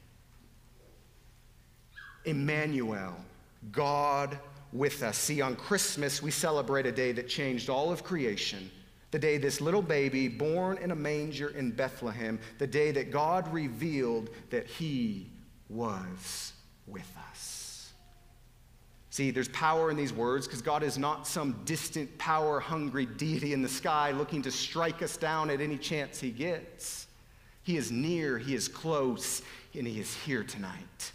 Emmanuel, 2.27 3.17
God 3.73 4.39
with 4.73 5.03
us. 5.03 5.17
See, 5.17 5.41
on 5.41 5.57
Christmas, 5.57 6.23
we 6.23 6.31
celebrate 6.31 6.85
a 6.85 6.93
day 6.93 7.13
that 7.13 7.27
changed 7.29 7.71
all 7.71 7.91
of 7.91 8.05
creation. 8.05 8.71
The 9.11 9.19
day 9.19 9.39
this 9.39 9.61
little 9.61 9.83
baby, 9.83 10.29
born 10.29 10.79
in 10.79 10.91
a 10.93 10.97
manger 10.97 11.49
in 11.49 11.73
Bethlehem, 11.73 12.39
the 12.59 12.67
day 12.67 12.93
that 12.93 13.11
God 13.11 13.53
revealed 13.53 14.31
that 14.51 14.67
he 14.67 15.31
was 15.69 16.53
with 16.87 17.13
us. 17.31 17.91
See, 19.11 19.33
there's 19.33 19.49
power 19.49 19.91
in 19.91 19.97
these 19.97 20.13
words 20.13 20.47
because 20.47 20.63
God 20.63 20.85
is 20.85 20.97
not 20.97 21.27
some 21.27 21.61
distant, 21.65 22.17
power 22.19 22.61
hungry 22.61 23.07
deity 23.07 23.53
in 23.53 23.61
the 23.61 23.69
sky 23.69 24.13
looking 24.13 24.43
to 24.43 24.53
strike 24.53 25.03
us 25.03 25.17
down 25.17 25.51
at 25.51 25.61
any 25.61 25.77
chance 25.77 26.21
he 26.21 26.31
gets. 26.31 27.09
He 27.65 27.77
is 27.77 27.91
near, 27.91 28.39
he 28.39 28.55
is 28.55 28.69
close, 28.69 29.43
and 29.75 29.87
he 29.87 30.01
is 30.01 30.15
here 30.15 30.45
tonight. 30.45 31.13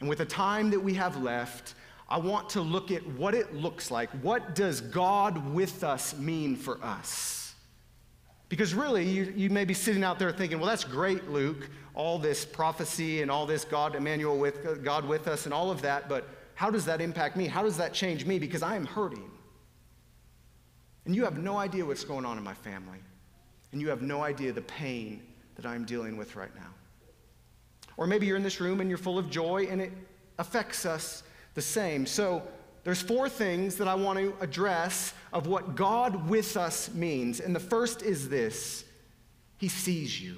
And 0.00 0.08
with 0.08 0.18
the 0.18 0.26
time 0.26 0.70
that 0.70 0.80
we 0.80 0.94
have 0.94 1.22
left, 1.22 1.74
I 2.10 2.18
want 2.18 2.50
to 2.50 2.60
look 2.60 2.90
at 2.90 3.06
what 3.06 3.34
it 3.34 3.54
looks 3.54 3.90
like. 3.90 4.10
What 4.22 4.54
does 4.54 4.80
God 4.80 5.52
with 5.54 5.84
us 5.84 6.16
mean 6.18 6.56
for 6.56 6.82
us? 6.82 7.54
Because 8.48 8.74
really, 8.74 9.08
you, 9.08 9.32
you 9.36 9.48
may 9.48 9.64
be 9.64 9.74
sitting 9.74 10.02
out 10.02 10.18
there 10.18 10.32
thinking, 10.32 10.58
well, 10.58 10.66
that's 10.66 10.82
great, 10.82 11.30
Luke, 11.30 11.70
all 11.94 12.18
this 12.18 12.44
prophecy 12.44 13.22
and 13.22 13.30
all 13.30 13.46
this 13.46 13.64
God, 13.64 13.94
Emmanuel 13.94 14.36
with 14.38 14.82
God 14.82 15.06
with 15.06 15.28
us 15.28 15.44
and 15.44 15.54
all 15.54 15.70
of 15.70 15.82
that, 15.82 16.08
but 16.08 16.28
how 16.54 16.68
does 16.68 16.84
that 16.86 17.00
impact 17.00 17.36
me? 17.36 17.46
How 17.46 17.62
does 17.62 17.76
that 17.76 17.94
change 17.94 18.26
me? 18.26 18.40
Because 18.40 18.62
I 18.62 18.74
am 18.74 18.84
hurting. 18.84 19.30
And 21.06 21.14
you 21.14 21.24
have 21.24 21.38
no 21.38 21.56
idea 21.56 21.84
what's 21.84 22.04
going 22.04 22.26
on 22.26 22.38
in 22.38 22.44
my 22.44 22.54
family. 22.54 22.98
And 23.72 23.80
you 23.80 23.88
have 23.88 24.02
no 24.02 24.22
idea 24.22 24.52
the 24.52 24.62
pain 24.62 25.22
that 25.54 25.64
I'm 25.64 25.84
dealing 25.84 26.16
with 26.16 26.34
right 26.34 26.54
now. 26.56 26.74
Or 27.96 28.06
maybe 28.06 28.26
you're 28.26 28.36
in 28.36 28.42
this 28.42 28.60
room 28.60 28.80
and 28.80 28.88
you're 28.88 28.98
full 28.98 29.18
of 29.18 29.30
joy 29.30 29.68
and 29.70 29.80
it 29.80 29.92
affects 30.38 30.84
us 30.84 31.22
the 31.60 31.66
same. 31.66 32.06
So 32.06 32.42
there's 32.84 33.02
four 33.02 33.28
things 33.28 33.76
that 33.76 33.86
I 33.86 33.94
want 33.94 34.18
to 34.18 34.34
address 34.40 35.12
of 35.30 35.46
what 35.46 35.74
God 35.74 36.26
with 36.26 36.56
us 36.56 36.90
means. 36.94 37.38
And 37.38 37.54
the 37.54 37.60
first 37.60 38.00
is 38.00 38.30
this 38.30 38.86
He 39.58 39.68
sees 39.68 40.18
you. 40.18 40.36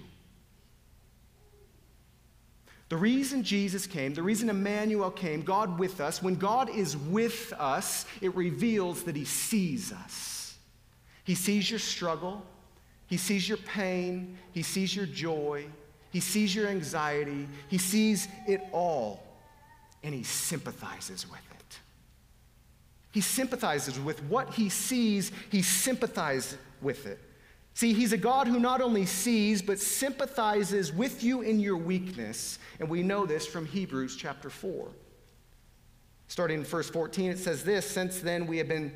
The 2.89 2.97
reason 2.97 3.45
Jesus 3.45 3.87
came, 3.87 4.15
the 4.15 4.23
reason 4.23 4.51
Emmanuel 4.51 5.13
came, 5.13 5.43
God 5.43 5.79
with 5.79 6.01
us, 6.01 6.21
when 6.21 6.35
God 6.35 6.69
is 6.69 6.97
with 6.97 7.53
us, 7.57 8.05
it 8.21 8.35
reveals 8.35 9.05
that 9.05 9.15
He 9.15 9.25
sees 9.25 9.93
us. 9.93 10.57
He 11.23 11.37
sees 11.37 11.71
your 11.71 11.79
struggle, 11.79 12.45
He 13.07 13.17
sees 13.17 13.49
your 13.49 13.59
pain, 13.59 14.37
He 14.51 14.65
sees 14.65 14.95
your 14.95 15.07
joy, 15.07 15.67
he 16.11 16.21
sees 16.21 16.55
your 16.55 16.69
anxiety, 16.69 17.49
He 17.69 17.79
sees 17.79 18.29
it 18.47 18.61
all, 18.73 19.23
and 20.03 20.15
He 20.15 20.23
sympathizes 20.23 21.29
with 21.31 21.41
it. 21.59 21.79
He 23.13 23.21
sympathizes 23.21 24.01
with 24.01 24.23
what 24.25 24.55
He 24.55 24.69
sees, 24.69 25.33
He 25.51 25.63
sympathizes 25.63 26.57
with 26.81 27.07
it. 27.07 27.21
See, 27.75 27.93
He's 27.93 28.13
a 28.13 28.19
God 28.19 28.47
who 28.47 28.59
not 28.59 28.81
only 28.81 29.07
sees, 29.07 29.63
but 29.63 29.79
sympathizes 29.79 30.93
with 30.93 31.23
you 31.23 31.43
in 31.43 31.61
your 31.61 31.77
weakness. 31.77 32.59
And 32.81 32.89
we 32.89 33.03
know 33.03 33.27
this 33.27 33.47
from 33.47 33.67
Hebrews 33.67 34.17
chapter 34.17 34.51
4. 34.51 34.89
Starting 36.29 36.61
in 36.61 36.65
verse 36.65 36.89
14, 36.89 37.31
it 37.31 37.39
says 37.39 37.65
this 37.65 37.89
Since 37.89 38.21
then 38.21 38.47
we 38.47 38.59
have 38.59 38.69
been 38.69 38.93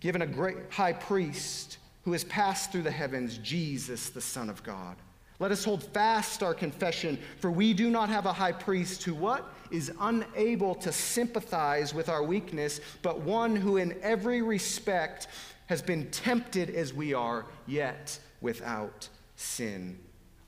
given 0.00 0.22
a 0.22 0.26
great 0.26 0.56
high 0.70 0.92
priest 0.92 1.78
who 2.04 2.12
has 2.12 2.24
passed 2.24 2.70
through 2.70 2.82
the 2.82 2.90
heavens, 2.90 3.38
Jesus, 3.38 4.10
the 4.10 4.20
Son 4.20 4.48
of 4.48 4.62
God. 4.62 4.96
Let 5.38 5.52
us 5.52 5.64
hold 5.64 5.82
fast 5.82 6.42
our 6.42 6.54
confession, 6.54 7.18
for 7.40 7.50
we 7.50 7.74
do 7.74 7.90
not 7.90 8.08
have 8.08 8.26
a 8.26 8.32
high 8.32 8.52
priest 8.52 9.02
who 9.02 9.14
what? 9.14 9.52
Is 9.70 9.92
unable 10.00 10.74
to 10.76 10.92
sympathize 10.92 11.92
with 11.92 12.08
our 12.08 12.22
weakness, 12.22 12.80
but 13.02 13.20
one 13.20 13.56
who 13.56 13.76
in 13.76 13.96
every 14.02 14.40
respect 14.40 15.28
has 15.66 15.82
been 15.82 16.10
tempted 16.10 16.70
as 16.70 16.94
we 16.94 17.12
are, 17.12 17.44
yet 17.66 18.18
without 18.40 19.08
sin. 19.34 19.98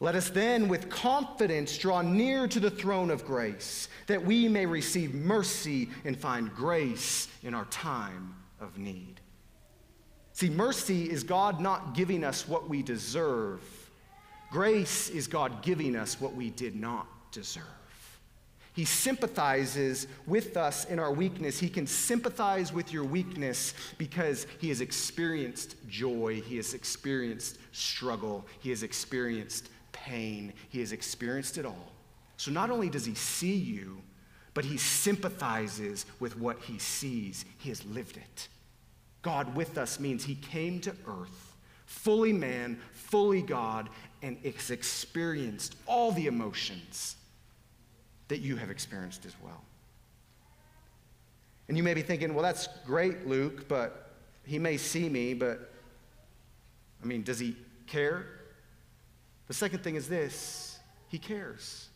Let 0.00 0.14
us 0.14 0.30
then 0.30 0.68
with 0.68 0.88
confidence 0.88 1.76
draw 1.76 2.02
near 2.02 2.47
to 2.47 2.61
the 2.61 2.71
throne 2.71 3.11
of 3.11 3.26
grace, 3.26 3.88
that 4.07 4.25
we 4.25 4.49
may 4.49 4.64
receive 4.64 5.12
mercy 5.12 5.88
and 6.04 6.16
find 6.16 6.54
grace 6.54 7.26
in 7.42 7.52
our 7.52 7.64
time 7.66 8.37
of 8.61 8.78
need. 8.78 9.21
See, 10.33 10.49
mercy 10.49 11.11
is 11.11 11.25
God 11.25 11.61
not 11.61 11.95
giving 11.95 12.23
us 12.23 12.47
what 12.47 12.68
we 12.68 12.83
deserve 12.83 13.61
Grace 14.50 15.11
is 15.11 15.26
God 15.26 15.62
giving 15.62 15.95
us 15.95 16.21
what 16.21 16.35
we 16.35 16.50
did 16.50 16.75
not 16.75 17.07
deserve. 17.33 17.64
He 18.73 18.85
sympathizes 18.85 20.07
with 20.26 20.57
us 20.57 20.85
in 20.85 20.99
our 21.00 21.12
weakness. 21.12 21.59
He 21.59 21.69
can 21.69 21.87
sympathize 21.87 22.73
with 22.73 22.93
your 22.93 23.02
weakness 23.02 23.75
because 23.99 24.47
he 24.61 24.69
has 24.69 24.81
experienced 24.81 25.75
joy, 25.88 26.40
he 26.47 26.57
has 26.59 26.75
experienced 26.75 27.59
struggle, 27.73 28.47
he 28.61 28.71
has 28.71 28.85
experienced 28.85 29.69
pain, 29.90 30.52
he 30.69 30.78
has 30.78 30.93
experienced 30.93 31.59
it 31.59 31.67
all. 31.67 31.93
So 32.37 32.52
not 32.52 32.71
only 32.71 32.88
does 32.88 33.05
he 33.05 33.14
see 33.17 33.57
you, 33.57 34.00
but 34.55 34.64
he 34.64 34.76
sympathizes 34.76 36.07
with 36.21 36.38
what 36.38 36.61
he 36.61 36.78
sees. 36.78 37.45
He 37.59 37.69
has 37.71 37.85
lived 37.85 38.17
it. 38.17 38.49
God 39.23 39.57
with 39.57 39.76
us 39.76 39.99
means 39.99 40.25
he 40.25 40.37
came 40.37 40.81
to 40.81 40.90
earth, 41.07 41.48
fully 41.88 42.35
man, 42.35 42.78
fully 42.92 43.40
God, 43.40 43.88
and 44.21 44.37
has 44.45 44.71
experienced 44.71 45.75
all 45.87 46.12
the 46.12 46.26
emotions 46.26 47.16
that 48.28 48.40
you 48.40 48.57
have 48.57 48.71
experienced 48.71 49.25
as 49.25 49.35
well. 49.42 49.62
And 51.66 51.78
you 51.78 51.83
may 51.83 51.95
be 51.95 52.02
thinking, 52.02 52.35
well, 52.35 52.42
that's 52.42 52.68
great, 52.85 53.26
Luke, 53.26 53.68
but 53.68 54.11
he 54.45 54.59
may 54.59 54.76
see 54.76 55.09
me, 55.09 55.33
but 55.33 55.73
I 57.02 57.07
mean, 57.07 57.23
does 57.23 57.38
he 57.38 57.57
care? 57.87 58.26
The 59.47 59.54
second 59.54 59.83
thing 59.83 59.95
is 59.95 60.09
this 60.09 60.78
he 61.09 61.18
cares. 61.18 61.88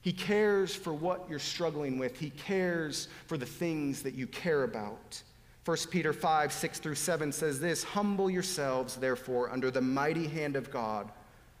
He 0.00 0.12
cares 0.12 0.74
for 0.74 0.94
what 0.94 1.26
you're 1.28 1.38
struggling 1.38 1.98
with, 1.98 2.18
he 2.18 2.30
cares 2.30 3.08
for 3.26 3.36
the 3.36 3.46
things 3.46 4.02
that 4.02 4.14
you 4.14 4.26
care 4.26 4.64
about. 4.64 5.22
1 5.64 5.76
Peter 5.90 6.12
5, 6.12 6.52
6 6.52 6.78
through 6.80 6.94
7 6.94 7.30
says 7.30 7.60
this 7.60 7.84
Humble 7.84 8.28
yourselves, 8.28 8.96
therefore, 8.96 9.50
under 9.50 9.70
the 9.70 9.80
mighty 9.80 10.26
hand 10.26 10.56
of 10.56 10.70
God, 10.70 11.10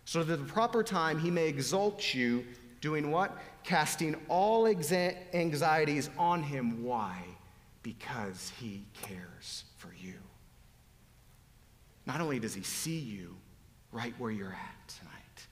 so 0.04 0.22
that 0.22 0.32
at 0.32 0.46
the 0.46 0.52
proper 0.52 0.82
time 0.82 1.18
he 1.18 1.30
may 1.30 1.46
exalt 1.46 2.12
you, 2.12 2.44
doing 2.80 3.10
what? 3.12 3.38
Casting 3.62 4.16
all 4.28 4.66
anxieties 4.66 6.10
on 6.18 6.42
him. 6.42 6.82
Why? 6.82 7.16
Because 7.84 8.52
he 8.58 8.84
cares 9.02 9.64
for 9.76 9.92
you. 10.00 10.14
Not 12.04 12.20
only 12.20 12.40
does 12.40 12.54
he 12.54 12.62
see 12.62 12.98
you 12.98 13.36
right 13.92 14.14
where 14.18 14.32
you're 14.32 14.48
at 14.48 14.88
tonight, 14.88 15.46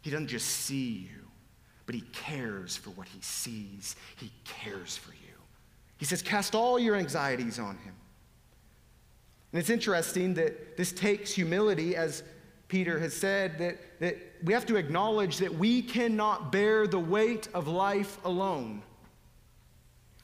he 0.00 0.10
doesn't 0.10 0.28
just 0.28 0.46
see 0.46 1.08
you, 1.10 1.28
but 1.84 1.94
he 1.94 2.00
cares 2.12 2.74
for 2.74 2.88
what 2.90 3.06
he 3.06 3.20
sees, 3.20 3.96
he 4.16 4.32
cares 4.44 4.96
for 4.96 5.12
you. 5.12 5.21
He 6.02 6.06
says, 6.06 6.20
Cast 6.20 6.56
all 6.56 6.80
your 6.80 6.96
anxieties 6.96 7.60
on 7.60 7.76
him. 7.76 7.94
And 9.52 9.60
it's 9.60 9.70
interesting 9.70 10.34
that 10.34 10.76
this 10.76 10.90
takes 10.90 11.32
humility, 11.32 11.94
as 11.94 12.24
Peter 12.66 12.98
has 12.98 13.14
said, 13.14 13.56
that, 13.58 14.00
that 14.00 14.18
we 14.42 14.52
have 14.52 14.66
to 14.66 14.74
acknowledge 14.74 15.36
that 15.36 15.54
we 15.54 15.80
cannot 15.80 16.50
bear 16.50 16.88
the 16.88 16.98
weight 16.98 17.46
of 17.54 17.68
life 17.68 18.18
alone. 18.24 18.82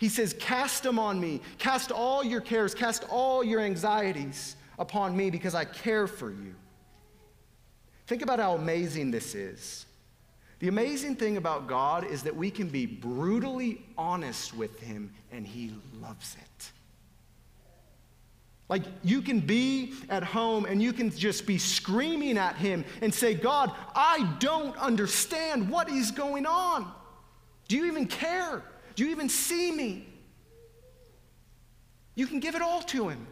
He 0.00 0.08
says, 0.08 0.34
Cast 0.40 0.82
them 0.82 0.98
on 0.98 1.20
me. 1.20 1.42
Cast 1.58 1.92
all 1.92 2.24
your 2.24 2.40
cares, 2.40 2.74
cast 2.74 3.04
all 3.08 3.44
your 3.44 3.60
anxieties 3.60 4.56
upon 4.80 5.16
me 5.16 5.30
because 5.30 5.54
I 5.54 5.64
care 5.64 6.08
for 6.08 6.32
you. 6.32 6.56
Think 8.08 8.22
about 8.22 8.40
how 8.40 8.56
amazing 8.56 9.12
this 9.12 9.36
is. 9.36 9.86
The 10.58 10.68
amazing 10.68 11.16
thing 11.16 11.36
about 11.36 11.68
God 11.68 12.04
is 12.04 12.24
that 12.24 12.34
we 12.34 12.50
can 12.50 12.68
be 12.68 12.84
brutally 12.84 13.80
honest 13.96 14.56
with 14.56 14.80
Him 14.80 15.12
and 15.30 15.46
He 15.46 15.72
loves 16.00 16.36
it. 16.40 16.70
Like 18.68 18.82
you 19.02 19.22
can 19.22 19.40
be 19.40 19.94
at 20.10 20.22
home 20.22 20.66
and 20.66 20.82
you 20.82 20.92
can 20.92 21.10
just 21.10 21.46
be 21.46 21.58
screaming 21.58 22.36
at 22.36 22.56
Him 22.56 22.84
and 23.00 23.14
say, 23.14 23.34
God, 23.34 23.72
I 23.94 24.34
don't 24.40 24.76
understand 24.76 25.70
what 25.70 25.88
is 25.88 26.10
going 26.10 26.44
on. 26.44 26.90
Do 27.68 27.76
you 27.76 27.86
even 27.86 28.06
care? 28.06 28.62
Do 28.94 29.04
you 29.04 29.10
even 29.10 29.28
see 29.28 29.70
me? 29.70 30.08
You 32.14 32.26
can 32.26 32.40
give 32.40 32.56
it 32.56 32.62
all 32.62 32.82
to 32.82 33.08
Him, 33.08 33.28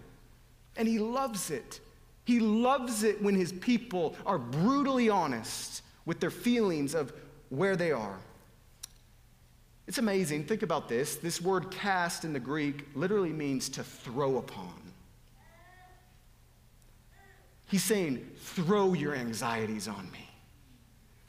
and 0.76 0.86
He 0.86 1.00
loves 1.00 1.50
it. 1.50 1.80
He 2.24 2.38
loves 2.38 3.02
it 3.02 3.20
when 3.20 3.34
His 3.34 3.52
people 3.52 4.14
are 4.24 4.38
brutally 4.38 5.10
honest 5.10 5.82
with 6.06 6.20
their 6.20 6.30
feelings 6.30 6.94
of 6.94 7.12
where 7.50 7.76
they 7.76 7.92
are. 7.92 8.18
It's 9.86 9.98
amazing. 9.98 10.44
Think 10.44 10.62
about 10.62 10.88
this. 10.88 11.16
This 11.16 11.40
word 11.40 11.70
cast 11.70 12.24
in 12.24 12.32
the 12.32 12.40
Greek 12.40 12.86
literally 12.94 13.32
means 13.32 13.68
to 13.70 13.84
throw 13.84 14.38
upon. 14.38 14.72
He's 17.68 17.84
saying, 17.84 18.26
throw 18.38 18.94
your 18.94 19.14
anxieties 19.14 19.88
on 19.88 20.10
me, 20.12 20.28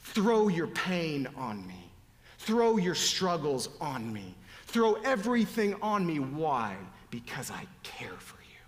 throw 0.00 0.48
your 0.48 0.68
pain 0.68 1.28
on 1.36 1.66
me, 1.66 1.90
throw 2.38 2.76
your 2.76 2.94
struggles 2.94 3.68
on 3.80 4.12
me, 4.12 4.34
throw 4.66 4.94
everything 5.04 5.74
on 5.82 6.06
me. 6.06 6.20
Why? 6.20 6.76
Because 7.10 7.50
I 7.50 7.64
care 7.82 8.16
for 8.18 8.40
you. 8.42 8.60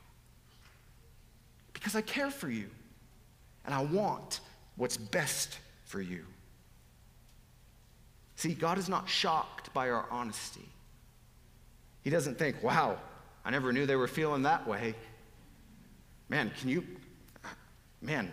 Because 1.73 1.95
I 1.95 2.01
care 2.01 2.31
for 2.31 2.51
you. 2.51 2.69
And 3.65 3.75
I 3.75 3.83
want 3.83 4.41
what's 4.77 4.97
best 4.97 5.59
for 5.91 6.01
you. 6.01 6.25
See, 8.37 8.55
God 8.55 8.79
is 8.79 8.89
not 8.89 9.09
shocked 9.09 9.75
by 9.75 9.91
our 9.91 10.07
honesty. 10.11 10.69
He 12.03 12.11
doesn't 12.11 12.39
think, 12.39 12.63
wow, 12.63 12.97
I 13.45 13.51
never 13.51 13.73
knew 13.73 13.87
they 13.87 13.97
were 13.97 14.07
feeling 14.07 14.43
that 14.43 14.67
way. 14.67 14.95
Man, 16.29 16.53
can 16.59 16.69
you, 16.69 16.87
man, 18.01 18.31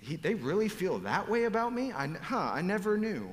he, 0.00 0.16
they 0.16 0.34
really 0.34 0.68
feel 0.68 0.98
that 1.00 1.28
way 1.28 1.44
about 1.44 1.72
me? 1.72 1.90
I, 1.90 2.06
huh, 2.06 2.50
I 2.52 2.60
never 2.60 2.98
knew. 2.98 3.32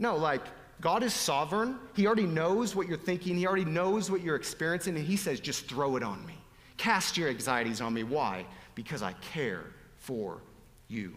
No, 0.00 0.16
like, 0.16 0.42
God 0.80 1.04
is 1.04 1.14
sovereign. 1.14 1.78
He 1.94 2.06
already 2.06 2.26
knows 2.26 2.74
what 2.74 2.88
you're 2.88 2.98
thinking, 2.98 3.36
He 3.36 3.46
already 3.46 3.64
knows 3.64 4.10
what 4.10 4.20
you're 4.20 4.36
experiencing, 4.36 4.96
and 4.96 5.06
He 5.06 5.16
says, 5.16 5.38
just 5.38 5.66
throw 5.66 5.94
it 5.94 6.02
on 6.02 6.26
me. 6.26 6.34
Cast 6.76 7.16
your 7.16 7.28
anxieties 7.28 7.80
on 7.80 7.94
me. 7.94 8.02
Why? 8.02 8.44
Because 8.74 9.00
I 9.00 9.12
care 9.32 9.64
for 9.96 10.42
you. 10.88 11.16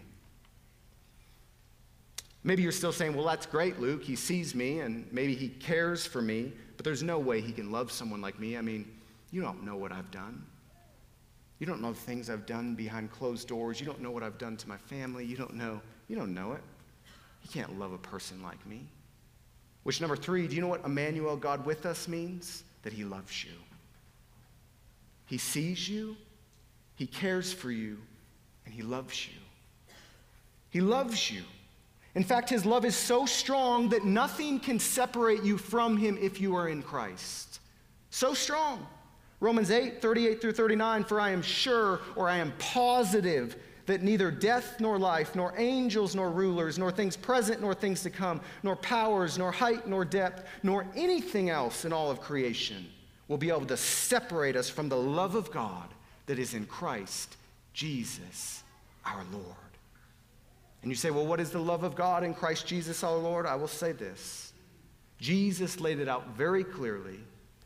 Maybe 2.48 2.64
you're 2.64 2.72
still 2.72 2.94
saying, 2.94 3.14
well, 3.14 3.26
that's 3.26 3.46
great, 3.46 3.78
Luke. 3.78 4.02
He 4.02 4.16
sees 4.16 4.56
me 4.56 4.80
and 4.80 5.06
maybe 5.12 5.36
he 5.36 5.50
cares 5.50 6.06
for 6.06 6.22
me, 6.22 6.54
but 6.78 6.86
there's 6.86 7.04
no 7.04 7.20
way 7.20 7.42
he 7.42 7.52
can 7.52 7.74
love 7.74 7.92
someone 7.92 8.22
like 8.22 8.40
me. 8.40 8.56
I 8.56 8.62
mean, 8.62 8.90
you 9.32 9.42
don't 9.42 9.66
know 9.66 9.76
what 9.76 9.92
I've 9.92 10.10
done. 10.12 10.42
You 11.60 11.68
don't 11.68 11.82
know 11.82 11.92
the 11.92 12.00
things 12.00 12.30
I've 12.30 12.46
done 12.46 12.74
behind 12.74 13.12
closed 13.12 13.50
doors. 13.50 13.82
You 13.82 13.86
don't 13.86 14.00
know 14.00 14.12
what 14.12 14.24
I've 14.24 14.38
done 14.38 14.56
to 14.56 14.70
my 14.70 14.78
family. 14.78 15.26
You 15.26 15.36
don't 15.36 15.56
know. 15.56 15.82
You 16.08 16.16
don't 16.16 16.34
know 16.34 16.54
it. 16.54 16.62
You 17.44 17.50
can't 17.50 17.78
love 17.78 17.92
a 17.92 17.98
person 17.98 18.42
like 18.42 18.66
me. 18.66 18.88
Which, 19.84 20.00
number 20.00 20.16
three, 20.16 20.48
do 20.48 20.56
you 20.56 20.62
know 20.62 20.70
what 20.70 20.86
Emmanuel, 20.86 21.36
God 21.36 21.66
with 21.66 21.86
us, 21.86 22.08
means? 22.08 22.64
That 22.84 22.94
he 22.94 23.04
loves 23.04 23.44
you. 23.44 23.52
He 25.26 25.38
sees 25.38 25.90
you, 25.90 26.16
he 26.96 27.08
cares 27.08 27.52
for 27.52 27.72
you, 27.72 27.98
and 28.64 28.74
he 28.74 28.84
loves 28.84 29.28
you. 29.28 29.34
He 30.70 30.80
loves 30.80 31.30
you. 31.30 31.44
In 32.18 32.24
fact, 32.24 32.50
his 32.50 32.66
love 32.66 32.84
is 32.84 32.96
so 32.96 33.28
strong 33.28 33.90
that 33.90 34.04
nothing 34.04 34.60
can 34.60 34.80
separate 34.80 35.44
you 35.44 35.56
from 35.56 35.98
him 35.98 36.18
if 36.20 36.42
you 36.42 36.56
are 36.56 36.68
in 36.68 36.82
Christ. 36.82 37.60
So 38.10 38.34
strong. 38.34 38.88
Romans 39.40 39.70
8, 39.70 40.02
38 40.02 40.42
through 40.42 40.54
39, 40.54 41.04
for 41.04 41.22
I 41.22 41.30
am 41.30 41.44
sure 41.44 42.02
or 42.16 42.28
I 42.28 42.38
am 42.38 42.54
positive 42.58 43.56
that 43.86 44.02
neither 44.02 44.32
death 44.32 44.80
nor 44.80 44.98
life, 44.98 45.36
nor 45.36 45.54
angels 45.58 46.16
nor 46.16 46.32
rulers, 46.32 46.80
nor 46.80 46.92
things 46.92 47.16
present 47.16 47.62
nor 47.62 47.76
things 47.76 48.02
to 48.02 48.10
come, 48.10 48.42
nor 48.64 48.76
powers, 48.76 49.38
nor 49.38 49.52
height 49.52 49.88
nor 49.88 50.04
depth, 50.04 50.44
nor 50.64 50.88
anything 50.96 51.52
else 51.52 51.86
in 51.86 51.94
all 51.94 52.10
of 52.10 52.20
creation 52.20 52.88
will 53.28 53.38
be 53.38 53.50
able 53.50 53.68
to 53.68 53.78
separate 53.78 54.56
us 54.56 54.72
from 54.72 54.90
the 54.90 54.98
love 54.98 55.36
of 55.36 55.52
God 55.52 55.88
that 56.26 56.40
is 56.40 56.56
in 56.56 56.66
Christ 56.66 57.38
Jesus 57.74 58.64
our 59.06 59.24
Lord. 59.32 59.67
And 60.82 60.92
you 60.92 60.96
say, 60.96 61.12
well, 61.12 61.26
what 61.26 61.40
is 61.40 61.50
the 61.50 61.60
love 61.60 61.84
of 61.84 61.96
God 61.96 62.24
in 62.24 62.34
Christ 62.34 62.68
Jesus 62.68 63.04
our 63.04 63.18
Lord? 63.18 63.46
I 63.46 63.56
will 63.56 63.68
say 63.68 63.92
this. 63.92 64.54
Jesus 65.20 65.80
laid 65.80 66.00
it 66.00 66.08
out 66.08 66.36
very 66.36 66.64
clearly 66.64 67.20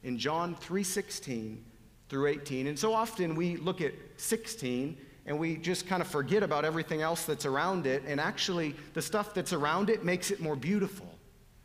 in 0.03 0.17
John 0.17 0.55
3:16 0.55 1.57
through 2.09 2.27
18. 2.27 2.67
And 2.67 2.77
so 2.77 2.93
often 2.93 3.35
we 3.35 3.57
look 3.57 3.81
at 3.81 3.93
16 4.17 4.97
and 5.25 5.37
we 5.37 5.57
just 5.57 5.87
kind 5.87 6.01
of 6.01 6.07
forget 6.07 6.43
about 6.43 6.65
everything 6.65 7.01
else 7.01 7.25
that's 7.25 7.45
around 7.45 7.85
it 7.85 8.03
and 8.07 8.19
actually 8.19 8.75
the 8.93 9.01
stuff 9.01 9.33
that's 9.33 9.53
around 9.53 9.89
it 9.89 10.03
makes 10.03 10.31
it 10.31 10.39
more 10.39 10.55
beautiful. 10.55 11.07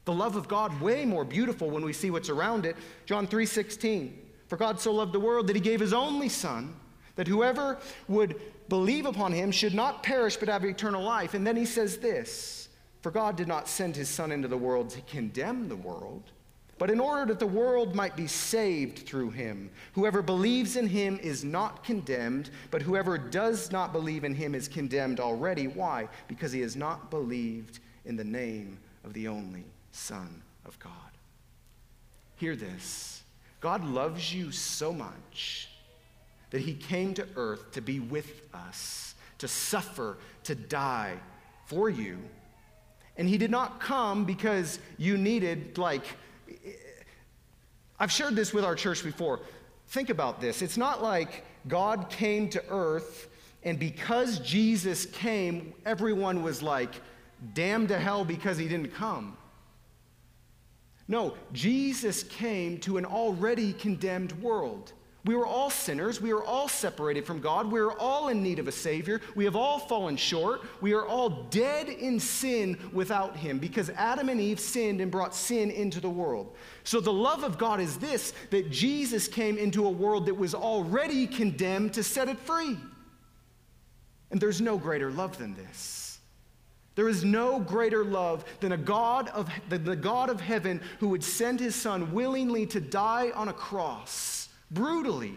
The 0.04 0.12
love 0.12 0.36
of 0.36 0.46
God 0.46 0.80
way 0.80 1.04
more 1.04 1.24
beautiful 1.24 1.70
when 1.70 1.84
we 1.84 1.92
see 1.92 2.10
what's 2.10 2.28
around 2.28 2.66
it. 2.66 2.76
John 3.06 3.26
3:16. 3.26 4.22
For 4.48 4.56
God 4.56 4.80
so 4.80 4.92
loved 4.92 5.12
the 5.12 5.20
world 5.20 5.48
that 5.48 5.56
he 5.56 5.62
gave 5.62 5.80
his 5.80 5.92
only 5.92 6.28
son 6.28 6.76
that 7.16 7.26
whoever 7.26 7.78
would 8.08 8.40
believe 8.68 9.06
upon 9.06 9.32
him 9.32 9.50
should 9.50 9.74
not 9.74 10.02
perish 10.02 10.36
but 10.36 10.48
have 10.48 10.64
eternal 10.64 11.02
life. 11.02 11.34
And 11.34 11.46
then 11.46 11.56
he 11.56 11.66
says 11.66 11.98
this 11.98 12.68
For 13.02 13.10
God 13.10 13.36
did 13.36 13.48
not 13.48 13.68
send 13.68 13.96
his 13.96 14.08
Son 14.08 14.30
into 14.30 14.48
the 14.48 14.56
world 14.56 14.90
to 14.90 15.00
condemn 15.02 15.68
the 15.68 15.76
world, 15.76 16.22
but 16.78 16.90
in 16.90 17.00
order 17.00 17.24
that 17.26 17.38
the 17.38 17.46
world 17.46 17.94
might 17.94 18.16
be 18.16 18.26
saved 18.26 19.00
through 19.00 19.30
him. 19.30 19.70
Whoever 19.94 20.22
believes 20.22 20.76
in 20.76 20.86
him 20.86 21.18
is 21.22 21.42
not 21.42 21.82
condemned, 21.82 22.50
but 22.70 22.82
whoever 22.82 23.16
does 23.16 23.72
not 23.72 23.92
believe 23.92 24.24
in 24.24 24.34
him 24.34 24.54
is 24.54 24.68
condemned 24.68 25.18
already. 25.18 25.68
Why? 25.68 26.08
Because 26.28 26.52
he 26.52 26.60
has 26.60 26.76
not 26.76 27.10
believed 27.10 27.80
in 28.04 28.16
the 28.16 28.24
name 28.24 28.78
of 29.04 29.14
the 29.14 29.28
only 29.28 29.64
Son 29.90 30.42
of 30.66 30.78
God. 30.78 30.92
Hear 32.36 32.54
this 32.54 33.22
God 33.60 33.84
loves 33.84 34.34
you 34.34 34.52
so 34.52 34.92
much 34.92 35.70
that 36.50 36.60
he 36.60 36.74
came 36.74 37.14
to 37.14 37.26
earth 37.36 37.72
to 37.72 37.80
be 37.80 38.00
with 38.00 38.42
us, 38.54 39.14
to 39.38 39.48
suffer, 39.48 40.16
to 40.44 40.54
die 40.54 41.14
for 41.66 41.90
you. 41.90 42.18
And 43.16 43.28
he 43.28 43.38
did 43.38 43.50
not 43.50 43.80
come 43.80 44.24
because 44.24 44.78
you 44.98 45.16
needed, 45.16 45.78
like, 45.78 46.04
I've 47.98 48.12
shared 48.12 48.36
this 48.36 48.52
with 48.52 48.64
our 48.64 48.74
church 48.74 49.02
before. 49.02 49.40
Think 49.88 50.10
about 50.10 50.40
this. 50.40 50.62
It's 50.62 50.76
not 50.76 51.02
like 51.02 51.44
God 51.66 52.10
came 52.10 52.48
to 52.50 52.62
earth, 52.68 53.28
and 53.62 53.78
because 53.78 54.38
Jesus 54.40 55.06
came, 55.06 55.72
everyone 55.84 56.42
was 56.42 56.62
like, 56.62 57.00
damned 57.54 57.88
to 57.88 57.98
hell 57.98 58.24
because 58.24 58.58
he 58.58 58.68
didn't 58.68 58.94
come. 58.94 59.36
No, 61.08 61.34
Jesus 61.52 62.22
came 62.24 62.78
to 62.80 62.98
an 62.98 63.04
already 63.04 63.72
condemned 63.72 64.32
world. 64.42 64.92
We 65.26 65.34
were 65.34 65.46
all 65.46 65.70
sinners. 65.70 66.20
We 66.20 66.32
were 66.32 66.44
all 66.44 66.68
separated 66.68 67.26
from 67.26 67.40
God. 67.40 67.70
We 67.70 67.80
were 67.80 67.98
all 67.98 68.28
in 68.28 68.44
need 68.44 68.60
of 68.60 68.68
a 68.68 68.72
Savior. 68.72 69.20
We 69.34 69.44
have 69.44 69.56
all 69.56 69.80
fallen 69.80 70.16
short. 70.16 70.62
We 70.80 70.94
are 70.94 71.04
all 71.04 71.28
dead 71.50 71.88
in 71.88 72.20
sin 72.20 72.78
without 72.92 73.36
Him 73.36 73.58
because 73.58 73.90
Adam 73.90 74.28
and 74.28 74.40
Eve 74.40 74.60
sinned 74.60 75.00
and 75.00 75.10
brought 75.10 75.34
sin 75.34 75.72
into 75.72 76.00
the 76.00 76.08
world. 76.08 76.54
So 76.84 77.00
the 77.00 77.12
love 77.12 77.42
of 77.42 77.58
God 77.58 77.80
is 77.80 77.98
this 77.98 78.34
that 78.50 78.70
Jesus 78.70 79.26
came 79.26 79.58
into 79.58 79.86
a 79.86 79.90
world 79.90 80.26
that 80.26 80.34
was 80.34 80.54
already 80.54 81.26
condemned 81.26 81.94
to 81.94 82.04
set 82.04 82.28
it 82.28 82.38
free. 82.38 82.78
And 84.30 84.40
there's 84.40 84.60
no 84.60 84.78
greater 84.78 85.10
love 85.10 85.38
than 85.38 85.56
this. 85.56 86.20
There 86.94 87.08
is 87.08 87.24
no 87.24 87.58
greater 87.58 88.04
love 88.04 88.44
than 88.60 88.72
a 88.72 88.76
God 88.76 89.28
of 89.30 89.50
the 89.68 89.96
God 89.96 90.30
of 90.30 90.40
heaven 90.40 90.80
who 91.00 91.08
would 91.08 91.24
send 91.24 91.58
his 91.58 91.74
son 91.74 92.12
willingly 92.12 92.64
to 92.66 92.80
die 92.80 93.32
on 93.34 93.48
a 93.48 93.52
cross 93.52 94.35
brutally, 94.70 95.34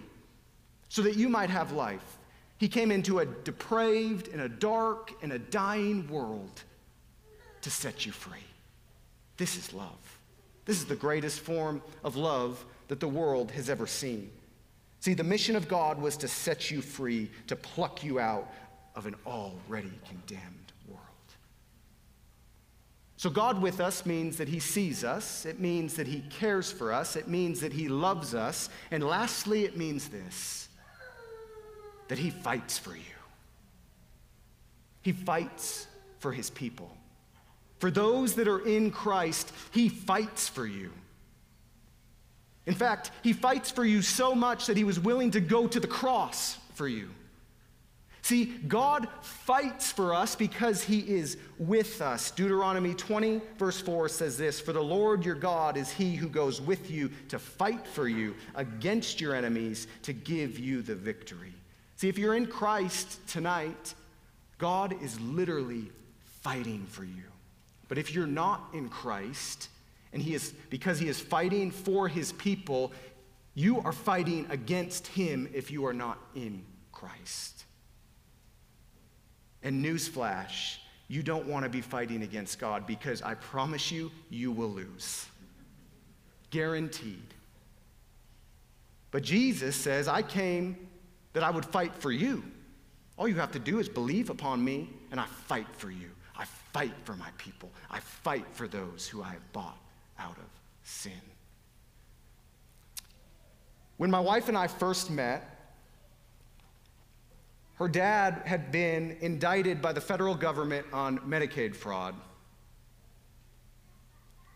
so 0.90 1.02
that 1.04 1.16
you 1.16 1.30
might 1.30 1.50
have 1.50 1.72
life. 1.72 2.18
He 2.58 2.68
came 2.68 2.92
into 2.92 3.20
a 3.20 3.26
depraved 3.26 4.28
and 4.28 4.42
a 4.42 4.50
dark 4.50 5.14
and 5.22 5.32
a 5.32 5.40
dying 5.40 6.08
world 6.10 6.64
to 7.62 7.70
set 7.70 8.06
you 8.06 8.12
free. 8.12 8.44
This 9.38 9.56
is 9.56 9.74
love. 9.74 10.20
This 10.66 10.78
is 10.78 10.86
the 10.86 10.96
greatest 10.96 11.40
form 11.40 11.82
of 12.04 12.16
love 12.16 12.64
that 12.90 13.00
the 13.00 13.08
world 13.08 13.52
has 13.52 13.70
ever 13.70 13.88
seen. 13.88 14.30
See, 15.00 15.14
the 15.14 15.24
mission 15.24 15.56
of 15.56 15.68
God 15.68 16.02
was 16.02 16.18
to 16.18 16.28
set 16.28 16.70
you 16.70 16.82
free, 16.82 17.30
to 17.48 17.56
pluck 17.56 18.04
you 18.04 18.20
out 18.20 18.52
of 18.96 19.06
an 19.06 19.16
already 19.26 19.94
condemned 20.10 20.69
so, 23.20 23.30
God 23.30 23.62
with 23.62 23.82
us 23.82 24.06
means 24.06 24.38
that 24.38 24.48
He 24.48 24.60
sees 24.60 25.04
us, 25.04 25.46
it 25.46 25.60
means 25.60 25.96
that 25.96 26.08
He 26.08 26.22
cares 26.30 26.72
for 26.72 26.94
us, 26.94 27.18
it 27.18 27.28
means 27.28 27.60
that 27.60 27.74
He 27.74 27.90
loves 27.90 28.34
us, 28.34 28.70
and 28.92 29.04
lastly, 29.04 29.66
it 29.66 29.76
means 29.76 30.08
this 30.08 30.70
that 32.08 32.18
He 32.18 32.30
fights 32.30 32.78
for 32.80 32.96
you. 32.96 33.18
He 35.02 35.12
fights 35.12 35.86
for 36.20 36.32
His 36.32 36.50
people. 36.50 36.96
For 37.80 37.92
those 37.92 38.36
that 38.36 38.48
are 38.48 38.66
in 38.66 38.90
Christ, 38.90 39.52
He 39.72 39.90
fights 39.90 40.48
for 40.48 40.66
you. 40.66 40.90
In 42.68 42.74
fact, 42.74 43.12
He 43.22 43.34
fights 43.34 43.70
for 43.70 43.84
you 43.84 44.02
so 44.02 44.34
much 44.34 44.68
that 44.68 44.78
He 44.78 44.86
was 44.86 44.98
willing 44.98 45.32
to 45.32 45.42
go 45.42 45.68
to 45.68 45.82
the 45.82 45.88
cross 45.88 46.58
for 46.74 46.88
you. 46.88 47.10
See, 48.22 48.46
God 48.68 49.08
fights 49.22 49.92
for 49.92 50.14
us 50.14 50.36
because 50.36 50.84
he 50.84 51.00
is 51.00 51.38
with 51.58 52.02
us. 52.02 52.32
Deuteronomy 52.32 52.94
20, 52.94 53.42
verse 53.58 53.80
4 53.80 54.10
says 54.10 54.38
this 54.38 54.60
For 54.60 54.74
the 54.74 54.84
Lord 54.84 55.26
your 55.26 55.36
God 55.36 55.78
is 55.78 55.90
he 55.90 56.16
who 56.16 56.28
goes 56.28 56.60
with 56.60 56.92
you 56.92 57.10
to 57.30 57.40
fight 57.40 57.88
for 57.88 58.08
you 58.08 58.36
against 58.56 59.22
your 59.22 59.36
enemies 59.36 59.88
to 60.04 60.14
give 60.14 60.60
you 60.60 60.82
the 60.82 60.96
victory. 60.96 61.54
See, 61.96 62.10
if 62.10 62.18
you're 62.18 62.36
in 62.36 62.48
Christ 62.48 63.26
tonight, 63.28 63.94
God 64.58 65.02
is 65.02 65.20
literally 65.20 65.90
fighting 66.42 66.86
for 66.88 67.04
you. 67.04 67.24
But 67.88 67.98
if 67.98 68.14
you're 68.14 68.28
not 68.28 68.70
in 68.74 68.90
Christ, 68.90 69.70
And 70.12 70.22
he 70.22 70.34
is, 70.34 70.54
because 70.70 71.00
he 71.00 71.08
is 71.08 71.20
fighting 71.20 71.72
for 71.72 72.08
his 72.08 72.32
people, 72.34 72.92
you 73.54 73.80
are 73.82 73.92
fighting 73.92 74.48
against 74.50 75.08
him 75.08 75.50
if 75.54 75.70
you 75.72 75.86
are 75.86 75.94
not 75.94 76.18
in 76.36 76.66
Christ. 76.92 77.66
And 79.64 79.84
newsflash, 79.84 80.78
you 81.08 81.24
don't 81.24 81.48
want 81.48 81.64
to 81.64 81.70
be 81.70 81.82
fighting 81.82 82.24
against 82.24 82.60
God 82.60 82.88
because 82.88 83.22
I 83.22 83.34
promise 83.34 83.92
you, 83.92 84.12
you 84.30 84.52
will 84.52 84.70
lose. 84.70 85.26
Guaranteed. 86.50 87.34
But 89.12 89.24
Jesus 89.24 89.76
says, 89.76 90.08
I 90.08 90.22
came 90.22 90.88
that 91.34 91.44
I 91.44 91.50
would 91.50 91.66
fight 91.66 91.96
for 91.96 92.12
you. 92.12 92.44
All 93.18 93.28
you 93.28 93.36
have 93.36 93.52
to 93.52 93.60
do 93.60 93.80
is 93.80 93.90
believe 93.90 94.30
upon 94.30 94.64
me, 94.64 94.90
and 95.12 95.20
I 95.20 95.26
fight 95.26 95.68
for 95.78 95.92
you. 95.92 96.10
I 96.38 96.46
fight 96.72 96.94
for 97.04 97.16
my 97.16 97.30
people. 97.38 97.70
I 97.92 98.00
fight 98.00 98.46
for 98.54 98.68
those 98.68 99.08
who 99.08 99.22
I 99.22 99.30
have 99.30 99.52
bought 99.52 99.78
out 100.18 100.38
of 100.38 100.46
sin. 100.84 101.12
When 103.98 104.10
my 104.10 104.20
wife 104.20 104.48
and 104.48 104.58
I 104.58 104.68
first 104.68 105.12
met, 105.12 105.59
her 107.80 107.88
dad 107.88 108.42
had 108.46 108.74
been 108.74 109.16
indicted 109.22 109.82
by 109.82 109.94
the 109.94 110.02
federal 110.02 110.36
government 110.36 110.86
on 110.92 111.18
Medicaid 111.20 111.74
fraud. 111.74 112.14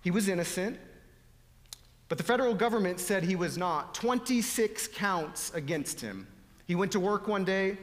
He 0.01 0.11
was 0.11 0.27
innocent, 0.27 0.77
but 2.09 2.17
the 2.17 2.23
federal 2.25 2.53
government 2.53 2.99
said 2.99 3.23
he 3.23 3.37
was 3.37 3.57
not. 3.57 3.95
26 3.95 4.89
counts 4.89 5.53
against 5.53 6.01
him. 6.01 6.27
He 6.67 6.75
went 6.75 6.91
to 6.91 6.99
work 6.99 7.29
one 7.29 7.45
day. 7.45 7.77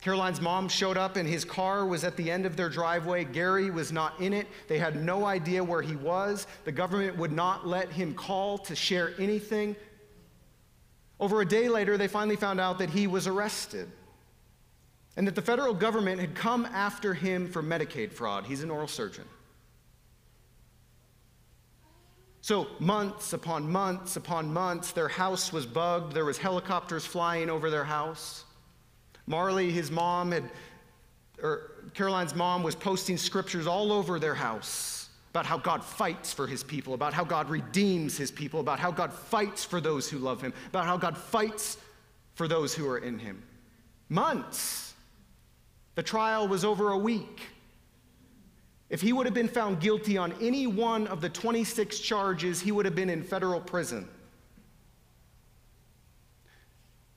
Caroline's 0.00 0.40
mom 0.40 0.70
showed 0.70 0.96
up, 0.96 1.16
and 1.16 1.28
his 1.28 1.44
car 1.44 1.84
was 1.84 2.02
at 2.02 2.16
the 2.16 2.30
end 2.30 2.46
of 2.46 2.56
their 2.56 2.70
driveway. 2.70 3.24
Gary 3.24 3.70
was 3.70 3.92
not 3.92 4.18
in 4.22 4.32
it. 4.32 4.46
They 4.68 4.78
had 4.78 4.96
no 5.04 5.26
idea 5.26 5.62
where 5.62 5.82
he 5.82 5.96
was. 5.96 6.46
The 6.64 6.72
government 6.72 7.18
would 7.18 7.32
not 7.32 7.66
let 7.66 7.92
him 7.92 8.14
call 8.14 8.56
to 8.56 8.74
share 8.74 9.12
anything. 9.18 9.76
Over 11.20 11.42
a 11.42 11.46
day 11.46 11.68
later, 11.68 11.98
they 11.98 12.08
finally 12.08 12.36
found 12.36 12.58
out 12.58 12.78
that 12.78 12.88
he 12.88 13.06
was 13.06 13.26
arrested 13.26 13.92
and 15.16 15.26
that 15.26 15.34
the 15.34 15.42
federal 15.42 15.74
government 15.74 16.20
had 16.20 16.34
come 16.34 16.66
after 16.66 17.14
him 17.14 17.48
for 17.48 17.62
Medicaid 17.62 18.12
fraud. 18.12 18.46
He's 18.46 18.62
an 18.62 18.70
oral 18.70 18.88
surgeon. 18.88 19.24
So, 22.42 22.68
months 22.78 23.32
upon 23.32 23.70
months 23.70 24.16
upon 24.16 24.52
months, 24.52 24.92
their 24.92 25.08
house 25.08 25.52
was 25.52 25.66
bugged. 25.66 26.14
There 26.14 26.24
was 26.24 26.38
helicopters 26.38 27.04
flying 27.04 27.50
over 27.50 27.70
their 27.70 27.84
house. 27.84 28.44
Marley, 29.26 29.70
his 29.70 29.90
mom, 29.90 30.32
had, 30.32 30.50
or 31.42 31.72
Caroline's 31.94 32.34
mom, 32.34 32.62
was 32.62 32.74
posting 32.74 33.16
scriptures 33.16 33.66
all 33.66 33.92
over 33.92 34.18
their 34.18 34.34
house 34.34 35.10
about 35.30 35.46
how 35.46 35.58
God 35.58 35.84
fights 35.84 36.32
for 36.32 36.46
his 36.46 36.64
people, 36.64 36.94
about 36.94 37.12
how 37.12 37.24
God 37.24 37.48
redeems 37.48 38.16
his 38.16 38.30
people, 38.30 38.58
about 38.58 38.80
how 38.80 38.90
God 38.90 39.12
fights 39.12 39.64
for 39.64 39.80
those 39.80 40.08
who 40.10 40.18
love 40.18 40.42
him, 40.42 40.52
about 40.68 40.86
how 40.86 40.96
God 40.96 41.16
fights 41.16 41.76
for 42.34 42.48
those 42.48 42.74
who 42.74 42.88
are 42.88 42.98
in 42.98 43.18
him. 43.18 43.42
Months. 44.08 44.89
The 45.94 46.02
trial 46.02 46.48
was 46.48 46.64
over 46.64 46.90
a 46.90 46.98
week. 46.98 47.42
If 48.88 49.00
he 49.00 49.12
would 49.12 49.26
have 49.26 49.34
been 49.34 49.48
found 49.48 49.80
guilty 49.80 50.18
on 50.18 50.32
any 50.40 50.66
one 50.66 51.06
of 51.06 51.20
the 51.20 51.28
26 51.28 52.00
charges, 52.00 52.60
he 52.60 52.72
would 52.72 52.84
have 52.84 52.96
been 52.96 53.10
in 53.10 53.22
federal 53.22 53.60
prison. 53.60 54.08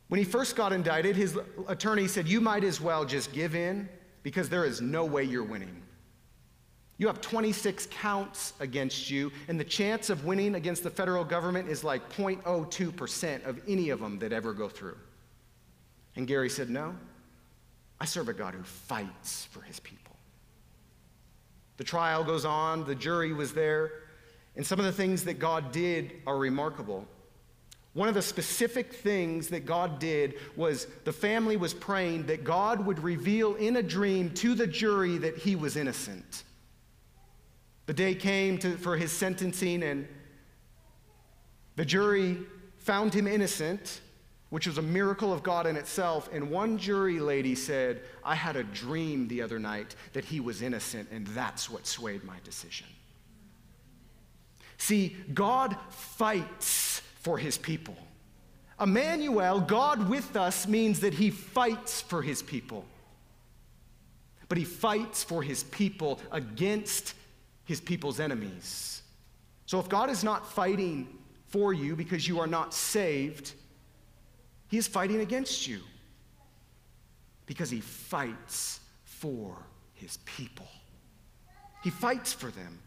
When 0.08 0.20
he 0.20 0.24
first 0.24 0.56
got 0.56 0.72
indicted, 0.72 1.16
his 1.16 1.40
attorney 1.68 2.08
said, 2.08 2.28
You 2.28 2.40
might 2.40 2.64
as 2.64 2.80
well 2.80 3.06
just 3.06 3.34
give 3.34 3.56
in 3.56 3.90
because 4.22 4.50
there 4.50 4.66
is 4.66 4.80
no 4.80 5.04
way 5.04 5.24
you're 5.24 5.44
winning. 5.44 5.82
You 7.00 7.08
have 7.08 7.20
26 7.22 7.88
counts 7.88 8.54
against 8.60 9.10
you, 9.10 9.32
and 9.48 9.60
the 9.60 9.64
chance 9.64 10.12
of 10.12 10.26
winning 10.26 10.54
against 10.54 10.84
the 10.84 10.92
federal 10.92 11.24
government 11.24 11.68
is 11.68 11.84
like 11.84 12.08
0.02% 12.14 13.44
of 13.46 13.60
any 13.68 13.90
of 13.90 14.00
them 14.00 14.20
that 14.20 14.32
ever 14.32 14.54
go 14.54 14.70
through. 14.70 14.98
And 16.16 16.28
Gary 16.28 16.50
said, 16.50 16.70
No, 16.70 16.96
I 18.00 18.06
serve 18.06 18.30
a 18.30 18.34
God 18.34 18.54
who 18.54 18.64
fights 18.64 19.46
for 19.52 19.62
his 19.62 19.80
people. 19.80 20.16
The 21.78 21.84
trial 21.84 22.24
goes 22.24 22.46
on, 22.46 22.86
the 22.86 22.96
jury 22.96 23.34
was 23.34 23.54
there, 23.54 23.92
and 24.56 24.66
some 24.66 24.80
of 24.80 24.86
the 24.86 24.92
things 24.92 25.24
that 25.26 25.40
God 25.40 25.72
did 25.72 26.14
are 26.28 26.38
remarkable. 26.38 27.08
One 27.94 28.08
of 28.08 28.16
the 28.16 28.22
specific 28.22 28.94
things 28.94 29.50
that 29.50 29.66
God 29.66 30.00
did 30.00 30.36
was 30.56 30.88
the 31.04 31.14
family 31.14 31.58
was 31.58 31.74
praying 31.74 32.26
that 32.26 32.44
God 32.44 32.86
would 32.86 33.00
reveal 33.00 33.56
in 33.56 33.76
a 33.76 33.84
dream 33.84 34.32
to 34.36 34.56
the 34.56 34.68
jury 34.68 35.18
that 35.20 35.38
he 35.38 35.56
was 35.56 35.78
innocent. 35.78 36.44
The 37.86 37.94
day 37.94 38.16
came 38.16 38.58
to, 38.60 38.78
for 38.78 38.98
his 38.98 39.12
sentencing, 39.12 39.84
and 39.84 40.08
the 41.76 41.86
jury 41.86 42.40
found 42.78 43.14
him 43.14 43.28
innocent 43.28 44.02
which 44.54 44.68
was 44.68 44.78
a 44.78 44.84
miracle 44.84 45.34
of 45.34 45.42
God 45.42 45.66
in 45.66 45.76
itself. 45.76 46.30
And 46.32 46.52
one 46.52 46.78
jury 46.78 47.20
lady 47.20 47.56
said, 47.56 48.02
I 48.24 48.36
had 48.36 48.56
a 48.56 48.64
dream 48.64 49.28
the 49.28 49.42
other 49.42 49.58
night 49.58 49.96
that 50.12 50.26
he 50.26 50.40
was 50.40 50.62
innocent, 50.62 51.10
and 51.12 51.26
that's 51.26 51.72
what 51.72 51.88
swayed 51.88 52.24
my 52.24 52.36
decision. 52.44 52.86
See, 54.78 55.16
God 55.34 55.76
fights 55.90 57.02
for 57.22 57.40
his 57.40 57.58
people. 57.58 57.98
Emmanuel, 58.80 59.60
God 59.60 60.08
with 60.08 60.36
us, 60.36 60.68
means 60.68 61.00
that 61.00 61.16
he 61.16 61.32
fights 61.32 62.02
for 62.02 62.22
his 62.22 62.44
people. 62.44 62.86
But 64.50 64.60
he 64.60 64.66
fights 64.66 65.24
for 65.24 65.42
his 65.42 65.64
people 65.64 66.20
against 66.32 67.16
his 67.66 67.82
people's 67.82 68.20
enemies. 68.20 69.02
So 69.66 69.80
if 69.80 69.90
God 69.90 70.12
is 70.12 70.24
not 70.24 70.52
fighting 70.52 71.08
for 71.48 71.74
you 71.74 71.96
because 71.96 72.28
you 72.28 72.40
are 72.40 72.46
not 72.46 72.76
saved, 72.76 73.54
he 74.74 74.80
is 74.80 74.88
fighting 74.88 75.22
against 75.22 75.68
you 75.68 75.82
because 77.46 77.70
he 77.70 77.80
fights 77.80 78.80
for 79.04 79.56
his 79.94 80.18
people. 80.26 80.66
He 81.84 81.92
fights 81.92 82.34
for 82.34 82.48
them. 82.48 82.80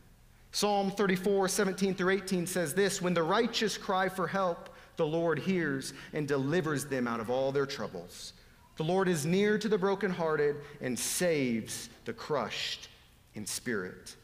Psalm 0.51 0.91
34, 0.91 1.47
17 1.47 1.95
through 1.95 2.11
18 2.11 2.49
says 2.49 2.75
this 2.75 3.01
When 3.01 3.15
the 3.15 3.23
righteous 3.23 3.79
cry 3.79 4.09
for 4.09 4.27
help, 4.27 4.71
the 4.97 5.07
Lord 5.07 5.39
hears 5.39 5.93
and 6.13 6.27
delivers 6.27 6.87
them 6.87 7.07
out 7.07 7.21
of 7.21 7.31
all 7.31 7.53
their 7.53 7.67
troubles. 7.67 8.33
The 8.79 8.83
Lord 8.83 9.07
is 9.07 9.25
near 9.25 9.57
to 9.57 9.69
the 9.69 9.79
brokenhearted 9.79 10.57
and 10.81 10.99
saves 10.99 11.89
the 12.05 12.13
crushed 12.13 12.89
in 13.35 13.47
spirit. 13.47 14.17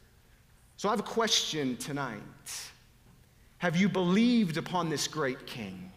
So 0.75 0.89
I 0.89 0.91
have 0.91 0.99
a 0.99 1.03
question 1.03 1.77
tonight. 1.77 2.19
Have 3.59 3.77
you 3.77 3.87
believed 3.87 4.57
upon 4.57 4.89
this 4.89 5.07
great 5.07 5.47
king? 5.47 5.93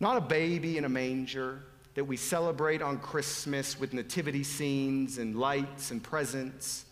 Not 0.00 0.16
a 0.16 0.22
baby 0.22 0.78
in 0.78 0.86
a 0.86 0.88
manger 0.88 1.60
that 1.94 2.04
we 2.04 2.16
celebrate 2.16 2.80
on 2.80 2.98
Christmas 2.98 3.78
with 3.78 3.92
nativity 3.92 4.42
scenes 4.42 5.18
and 5.18 5.38
lights 5.38 5.90
and 5.90 6.02
presents, 6.02 6.86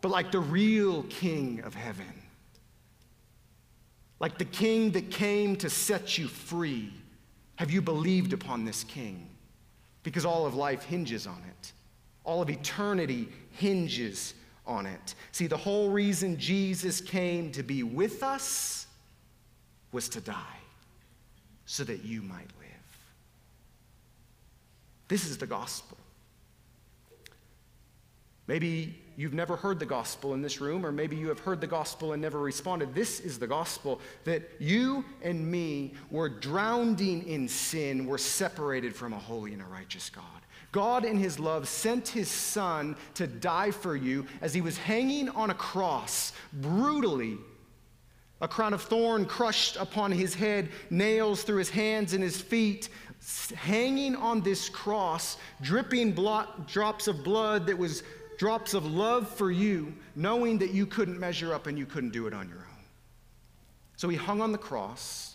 but 0.00 0.10
like 0.10 0.32
the 0.32 0.40
real 0.40 1.04
King 1.04 1.60
of 1.60 1.74
heaven. 1.74 2.22
Like 4.18 4.36
the 4.36 4.44
King 4.44 4.90
that 4.92 5.10
came 5.10 5.56
to 5.56 5.70
set 5.70 6.18
you 6.18 6.26
free. 6.26 6.92
Have 7.56 7.70
you 7.70 7.80
believed 7.80 8.32
upon 8.32 8.64
this 8.64 8.82
King? 8.84 9.28
Because 10.02 10.24
all 10.24 10.46
of 10.46 10.54
life 10.54 10.82
hinges 10.82 11.26
on 11.26 11.42
it. 11.48 11.72
All 12.24 12.42
of 12.42 12.50
eternity 12.50 13.28
hinges 13.52 14.34
on 14.66 14.86
it. 14.86 15.14
See, 15.32 15.46
the 15.46 15.56
whole 15.56 15.90
reason 15.90 16.38
Jesus 16.38 17.00
came 17.00 17.52
to 17.52 17.62
be 17.62 17.82
with 17.82 18.22
us 18.22 18.86
was 19.92 20.08
to 20.10 20.20
die 20.20 20.59
so 21.70 21.84
that 21.84 22.04
you 22.04 22.20
might 22.20 22.50
live. 22.58 22.98
This 25.06 25.24
is 25.24 25.38
the 25.38 25.46
gospel. 25.46 25.96
Maybe 28.48 29.00
you've 29.16 29.34
never 29.34 29.54
heard 29.54 29.78
the 29.78 29.86
gospel 29.86 30.34
in 30.34 30.42
this 30.42 30.60
room, 30.60 30.84
or 30.84 30.90
maybe 30.90 31.14
you 31.14 31.28
have 31.28 31.38
heard 31.38 31.60
the 31.60 31.68
gospel 31.68 32.12
and 32.12 32.20
never 32.20 32.40
responded. 32.40 32.92
This 32.92 33.20
is 33.20 33.38
the 33.38 33.46
gospel 33.46 34.00
that 34.24 34.50
you 34.58 35.04
and 35.22 35.48
me 35.48 35.94
were 36.10 36.28
drowning 36.28 37.24
in 37.28 37.46
sin, 37.46 38.04
were 38.04 38.18
separated 38.18 38.92
from 38.92 39.12
a 39.12 39.18
holy 39.18 39.52
and 39.52 39.62
a 39.62 39.66
righteous 39.66 40.10
God. 40.10 40.24
God, 40.72 41.04
in 41.04 41.18
His 41.18 41.38
love, 41.38 41.68
sent 41.68 42.08
His 42.08 42.28
Son 42.28 42.96
to 43.14 43.28
die 43.28 43.70
for 43.70 43.94
you 43.94 44.26
as 44.40 44.52
He 44.52 44.60
was 44.60 44.76
hanging 44.76 45.28
on 45.28 45.50
a 45.50 45.54
cross, 45.54 46.32
brutally 46.52 47.38
a 48.40 48.48
crown 48.48 48.72
of 48.72 48.82
thorn 48.82 49.26
crushed 49.26 49.76
upon 49.76 50.12
his 50.12 50.34
head, 50.34 50.70
nails 50.88 51.42
through 51.42 51.58
his 51.58 51.70
hands 51.70 52.14
and 52.14 52.22
his 52.22 52.40
feet, 52.40 52.88
hanging 53.54 54.16
on 54.16 54.40
this 54.40 54.68
cross, 54.68 55.36
dripping 55.60 56.16
drops 56.66 57.06
of 57.06 57.22
blood 57.22 57.66
that 57.66 57.76
was 57.76 58.02
drops 58.38 58.72
of 58.72 58.86
love 58.86 59.28
for 59.28 59.50
you, 59.50 59.94
knowing 60.16 60.56
that 60.56 60.70
you 60.70 60.86
couldn't 60.86 61.20
measure 61.20 61.52
up 61.52 61.66
and 61.66 61.78
you 61.78 61.84
couldn't 61.84 62.10
do 62.10 62.26
it 62.26 62.32
on 62.32 62.48
your 62.48 62.58
own. 62.58 62.84
So 63.96 64.08
he 64.08 64.16
hung 64.16 64.40
on 64.40 64.52
the 64.52 64.58
cross, 64.58 65.34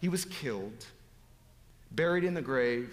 he 0.00 0.08
was 0.08 0.24
killed, 0.24 0.86
buried 1.92 2.24
in 2.24 2.34
the 2.34 2.42
grave, 2.42 2.92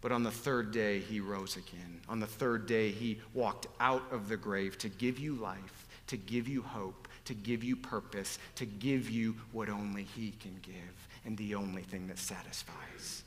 but 0.00 0.10
on 0.10 0.24
the 0.24 0.32
third 0.32 0.72
day 0.72 0.98
he 0.98 1.20
rose 1.20 1.56
again. 1.56 2.00
On 2.08 2.18
the 2.18 2.26
third 2.26 2.66
day 2.66 2.90
he 2.90 3.20
walked 3.34 3.68
out 3.78 4.02
of 4.10 4.28
the 4.28 4.36
grave 4.36 4.76
to 4.78 4.88
give 4.88 5.20
you 5.20 5.36
life 5.36 5.86
to 6.12 6.16
give 6.18 6.46
you 6.46 6.60
hope, 6.60 7.08
to 7.24 7.34
give 7.34 7.62
you 7.62 7.76
purpose, 7.76 8.38
to 8.56 8.66
give 8.66 9.08
you 9.08 9.36
what 9.52 9.68
only 9.68 10.04
He 10.04 10.32
can 10.32 10.58
give, 10.62 11.08
and 11.24 11.36
the 11.36 11.54
only 11.54 11.82
thing 11.82 12.06
that 12.08 12.18
satisfies 12.18 13.22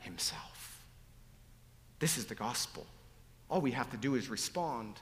Himself. 0.00 0.80
This 1.98 2.18
is 2.18 2.26
the 2.26 2.34
gospel. 2.34 2.86
All 3.48 3.60
we 3.60 3.70
have 3.72 3.90
to 3.90 3.96
do 3.96 4.14
is 4.14 4.28
respond. 4.28 4.96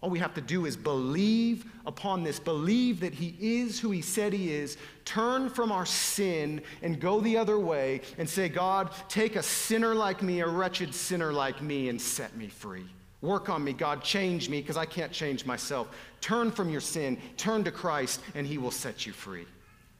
All 0.00 0.10
we 0.10 0.20
have 0.20 0.34
to 0.34 0.40
do 0.40 0.64
is 0.66 0.76
believe 0.76 1.66
upon 1.84 2.22
this, 2.22 2.38
believe 2.38 3.00
that 3.00 3.14
He 3.14 3.36
is 3.40 3.80
who 3.80 3.90
He 3.90 4.00
said 4.00 4.32
He 4.32 4.52
is, 4.52 4.76
turn 5.04 5.50
from 5.50 5.72
our 5.72 5.86
sin 5.86 6.62
and 6.82 7.00
go 7.00 7.20
the 7.20 7.36
other 7.36 7.58
way 7.58 8.02
and 8.16 8.28
say, 8.28 8.48
God, 8.48 8.90
take 9.08 9.34
a 9.34 9.42
sinner 9.42 9.94
like 9.94 10.22
me, 10.22 10.40
a 10.40 10.46
wretched 10.46 10.94
sinner 10.94 11.32
like 11.32 11.60
me, 11.60 11.88
and 11.88 12.00
set 12.00 12.36
me 12.36 12.48
free. 12.48 12.86
Work 13.20 13.48
on 13.48 13.64
me, 13.64 13.72
God, 13.72 14.02
change 14.02 14.48
me 14.48 14.60
because 14.60 14.76
I 14.76 14.84
can't 14.84 15.10
change 15.10 15.44
myself. 15.44 15.88
Turn 16.20 16.50
from 16.52 16.70
your 16.70 16.80
sin, 16.80 17.18
turn 17.36 17.64
to 17.64 17.72
Christ, 17.72 18.20
and 18.34 18.46
He 18.46 18.58
will 18.58 18.70
set 18.70 19.06
you 19.06 19.12
free. 19.12 19.46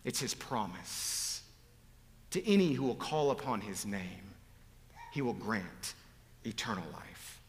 It's 0.05 0.21
His 0.21 0.35
promise. 0.35 1.43
To 2.31 2.47
any 2.47 2.73
who 2.73 2.85
will 2.85 2.95
call 2.95 3.33
upon 3.33 3.61
His 3.61 3.85
name, 3.85 4.35
He 5.13 5.23
will 5.23 5.33
grant 5.33 5.95
eternal 6.45 6.85
life. 6.93 7.41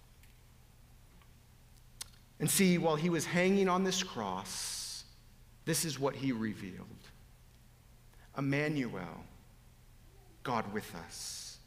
And 2.40 2.50
see, 2.50 2.80
while 2.80 2.96
He 2.96 3.12
was 3.12 3.26
hanging 3.26 3.70
on 3.70 3.84
this 3.84 4.02
cross, 4.02 5.04
this 5.66 5.86
is 5.86 6.00
what 6.00 6.16
He 6.16 6.32
revealed 6.32 6.88
Emmanuel, 8.36 9.24
God 10.42 10.74
with 10.74 10.96
us. 10.96 11.58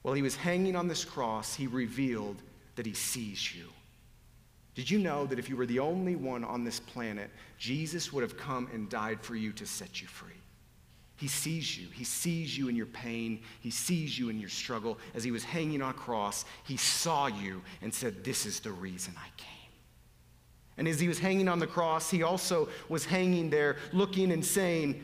While 0.00 0.14
He 0.14 0.22
was 0.22 0.36
hanging 0.36 0.76
on 0.76 0.88
this 0.88 1.04
cross, 1.04 1.54
He 1.54 1.66
revealed 1.66 2.40
that 2.80 2.86
he 2.86 2.94
sees 2.94 3.54
you. 3.54 3.66
Did 4.74 4.90
you 4.90 4.98
know 4.98 5.26
that 5.26 5.38
if 5.38 5.50
you 5.50 5.56
were 5.56 5.66
the 5.66 5.80
only 5.80 6.16
one 6.16 6.42
on 6.44 6.64
this 6.64 6.80
planet, 6.80 7.28
Jesus 7.58 8.10
would 8.10 8.22
have 8.22 8.38
come 8.38 8.70
and 8.72 8.88
died 8.88 9.20
for 9.20 9.36
you 9.36 9.52
to 9.52 9.66
set 9.66 10.00
you 10.00 10.08
free? 10.08 10.32
He 11.16 11.28
sees 11.28 11.76
you. 11.76 11.88
He 11.92 12.04
sees 12.04 12.56
you 12.56 12.70
in 12.70 12.76
your 12.76 12.86
pain. 12.86 13.42
He 13.60 13.70
sees 13.70 14.18
you 14.18 14.30
in 14.30 14.40
your 14.40 14.48
struggle. 14.48 14.98
As 15.14 15.22
he 15.22 15.30
was 15.30 15.44
hanging 15.44 15.82
on 15.82 15.90
a 15.90 15.92
cross, 15.92 16.46
he 16.64 16.78
saw 16.78 17.26
you 17.26 17.60
and 17.82 17.92
said, 17.92 18.24
This 18.24 18.46
is 18.46 18.60
the 18.60 18.72
reason 18.72 19.12
I 19.18 19.28
came. 19.36 19.72
And 20.78 20.88
as 20.88 20.98
he 20.98 21.06
was 21.06 21.18
hanging 21.18 21.48
on 21.48 21.58
the 21.58 21.66
cross, 21.66 22.10
he 22.10 22.22
also 22.22 22.70
was 22.88 23.04
hanging 23.04 23.50
there 23.50 23.76
looking 23.92 24.32
and 24.32 24.42
saying, 24.42 25.02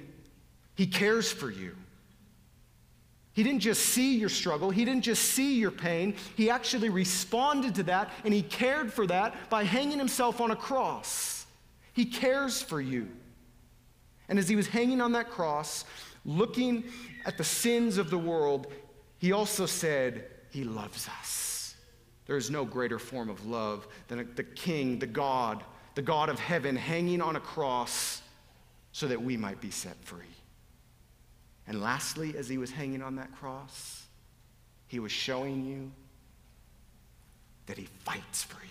He 0.76 0.86
cares 0.86 1.30
for 1.30 1.50
you. 1.50 1.76
He 3.36 3.42
didn't 3.42 3.60
just 3.60 3.82
see 3.90 4.16
your 4.16 4.30
struggle, 4.30 4.70
he 4.70 4.86
didn't 4.86 5.02
just 5.02 5.22
see 5.22 5.60
your 5.60 5.70
pain. 5.70 6.14
He 6.36 6.48
actually 6.48 6.88
responded 6.88 7.74
to 7.74 7.82
that 7.82 8.10
and 8.24 8.32
he 8.32 8.40
cared 8.40 8.90
for 8.90 9.06
that 9.08 9.50
by 9.50 9.64
hanging 9.64 9.98
himself 9.98 10.40
on 10.40 10.52
a 10.52 10.56
cross. 10.56 11.44
He 11.92 12.06
cares 12.06 12.62
for 12.62 12.80
you. 12.80 13.08
And 14.30 14.38
as 14.38 14.48
he 14.48 14.56
was 14.56 14.68
hanging 14.68 15.02
on 15.02 15.12
that 15.12 15.28
cross, 15.28 15.84
looking 16.24 16.84
at 17.26 17.36
the 17.36 17.44
sins 17.44 17.98
of 17.98 18.08
the 18.08 18.16
world, 18.16 18.68
he 19.18 19.32
also 19.32 19.66
said, 19.66 20.24
He 20.50 20.64
loves 20.64 21.06
us. 21.20 21.74
There 22.24 22.38
is 22.38 22.50
no 22.50 22.64
greater 22.64 22.98
form 22.98 23.28
of 23.28 23.44
love 23.44 23.86
than 24.08 24.30
the 24.34 24.44
King, 24.44 24.98
the 24.98 25.06
God, 25.06 25.62
the 25.94 26.00
God 26.00 26.30
of 26.30 26.38
heaven, 26.38 26.74
hanging 26.74 27.20
on 27.20 27.36
a 27.36 27.40
cross 27.40 28.22
so 28.92 29.06
that 29.08 29.20
we 29.20 29.36
might 29.36 29.60
be 29.60 29.70
set 29.70 30.02
free. 30.02 30.35
And 31.66 31.80
lastly, 31.80 32.34
as 32.36 32.48
he 32.48 32.58
was 32.58 32.70
hanging 32.70 33.02
on 33.02 33.16
that 33.16 33.34
cross, 33.36 34.04
he 34.86 35.00
was 35.00 35.10
showing 35.10 35.64
you 35.64 35.90
that 37.66 37.76
he 37.76 37.88
fights 38.04 38.44
for 38.44 38.62
you. 38.62 38.70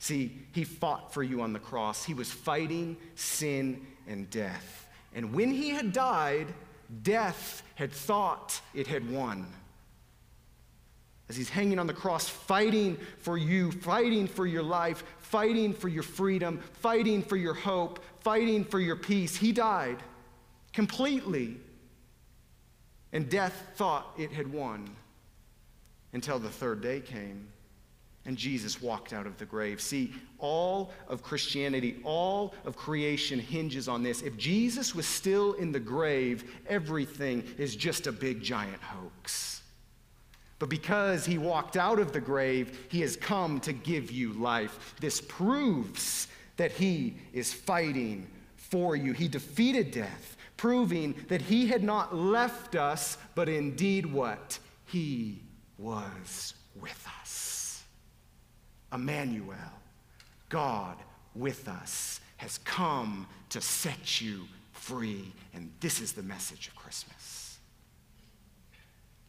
See, 0.00 0.36
he 0.52 0.64
fought 0.64 1.14
for 1.14 1.22
you 1.22 1.40
on 1.40 1.52
the 1.52 1.58
cross. 1.58 2.04
He 2.04 2.12
was 2.12 2.30
fighting 2.30 2.96
sin 3.14 3.86
and 4.08 4.28
death. 4.30 4.86
And 5.14 5.32
when 5.32 5.50
he 5.50 5.70
had 5.70 5.92
died, 5.92 6.48
death 7.02 7.62
had 7.76 7.92
thought 7.92 8.60
it 8.74 8.88
had 8.88 9.08
won. 9.08 9.46
As 11.28 11.36
he's 11.36 11.48
hanging 11.48 11.78
on 11.78 11.86
the 11.86 11.94
cross, 11.94 12.28
fighting 12.28 12.98
for 13.20 13.38
you, 13.38 13.70
fighting 13.72 14.26
for 14.26 14.44
your 14.44 14.62
life, 14.62 15.04
fighting 15.20 15.72
for 15.72 15.88
your 15.88 16.02
freedom, 16.02 16.60
fighting 16.80 17.22
for 17.22 17.36
your 17.36 17.54
hope, 17.54 18.04
fighting 18.20 18.64
for 18.64 18.80
your 18.80 18.96
peace, 18.96 19.36
he 19.36 19.52
died 19.52 19.98
completely. 20.74 21.56
And 23.12 23.30
death 23.30 23.62
thought 23.76 24.12
it 24.18 24.32
had 24.32 24.52
won 24.52 24.90
until 26.12 26.38
the 26.38 26.50
third 26.50 26.82
day 26.82 27.00
came 27.00 27.48
and 28.26 28.36
Jesus 28.36 28.80
walked 28.80 29.12
out 29.12 29.26
of 29.26 29.36
the 29.36 29.44
grave. 29.44 29.80
See, 29.80 30.12
all 30.38 30.92
of 31.08 31.22
Christianity, 31.22 32.00
all 32.04 32.54
of 32.64 32.76
creation 32.76 33.38
hinges 33.38 33.86
on 33.86 34.02
this. 34.02 34.22
If 34.22 34.36
Jesus 34.36 34.94
was 34.94 35.06
still 35.06 35.52
in 35.54 35.72
the 35.72 35.80
grave, 35.80 36.54
everything 36.66 37.44
is 37.58 37.76
just 37.76 38.06
a 38.06 38.12
big 38.12 38.42
giant 38.42 38.82
hoax. 38.82 39.62
But 40.58 40.70
because 40.70 41.26
he 41.26 41.36
walked 41.36 41.76
out 41.76 41.98
of 41.98 42.12
the 42.12 42.20
grave, 42.20 42.86
he 42.88 43.02
has 43.02 43.16
come 43.16 43.60
to 43.60 43.72
give 43.72 44.10
you 44.10 44.32
life. 44.32 44.94
This 45.00 45.20
proves 45.20 46.28
that 46.56 46.72
he 46.72 47.16
is 47.32 47.52
fighting 47.52 48.26
for 48.56 48.96
you. 48.96 49.12
He 49.12 49.28
defeated 49.28 49.90
death 49.90 50.36
proving 50.64 51.14
that 51.28 51.42
he 51.42 51.66
had 51.66 51.84
not 51.84 52.16
left 52.16 52.74
us, 52.74 53.18
but 53.34 53.50
indeed 53.50 54.06
what? 54.06 54.58
He 54.86 55.42
was 55.76 56.54
with 56.80 57.06
us. 57.20 57.84
Emmanuel, 58.90 59.58
God 60.48 60.96
with 61.34 61.68
us, 61.68 62.18
has 62.38 62.56
come 62.64 63.26
to 63.50 63.60
set 63.60 64.22
you 64.22 64.44
free. 64.72 65.34
And 65.52 65.70
this 65.80 66.00
is 66.00 66.14
the 66.14 66.22
message 66.22 66.68
of 66.68 66.76
Christmas. 66.76 67.58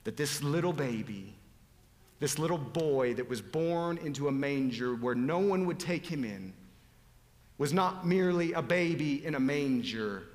That 0.06 0.16
this 0.16 0.42
little 0.42 0.72
baby, 0.72 1.34
this 2.22 2.40
little 2.40 2.58
boy 2.58 3.14
that 3.16 3.28
was 3.28 3.42
born 3.42 3.98
into 3.98 4.30
a 4.30 4.32
manger 4.32 4.96
where 4.96 5.16
no 5.16 5.40
one 5.40 5.66
would 5.66 5.82
take 5.82 6.06
him 6.06 6.24
in, 6.24 6.54
was 7.58 7.74
not 7.74 8.08
merely 8.08 8.54
a 8.54 8.62
baby 8.62 9.26
in 9.26 9.36
a 9.36 9.40
manger 9.42 10.28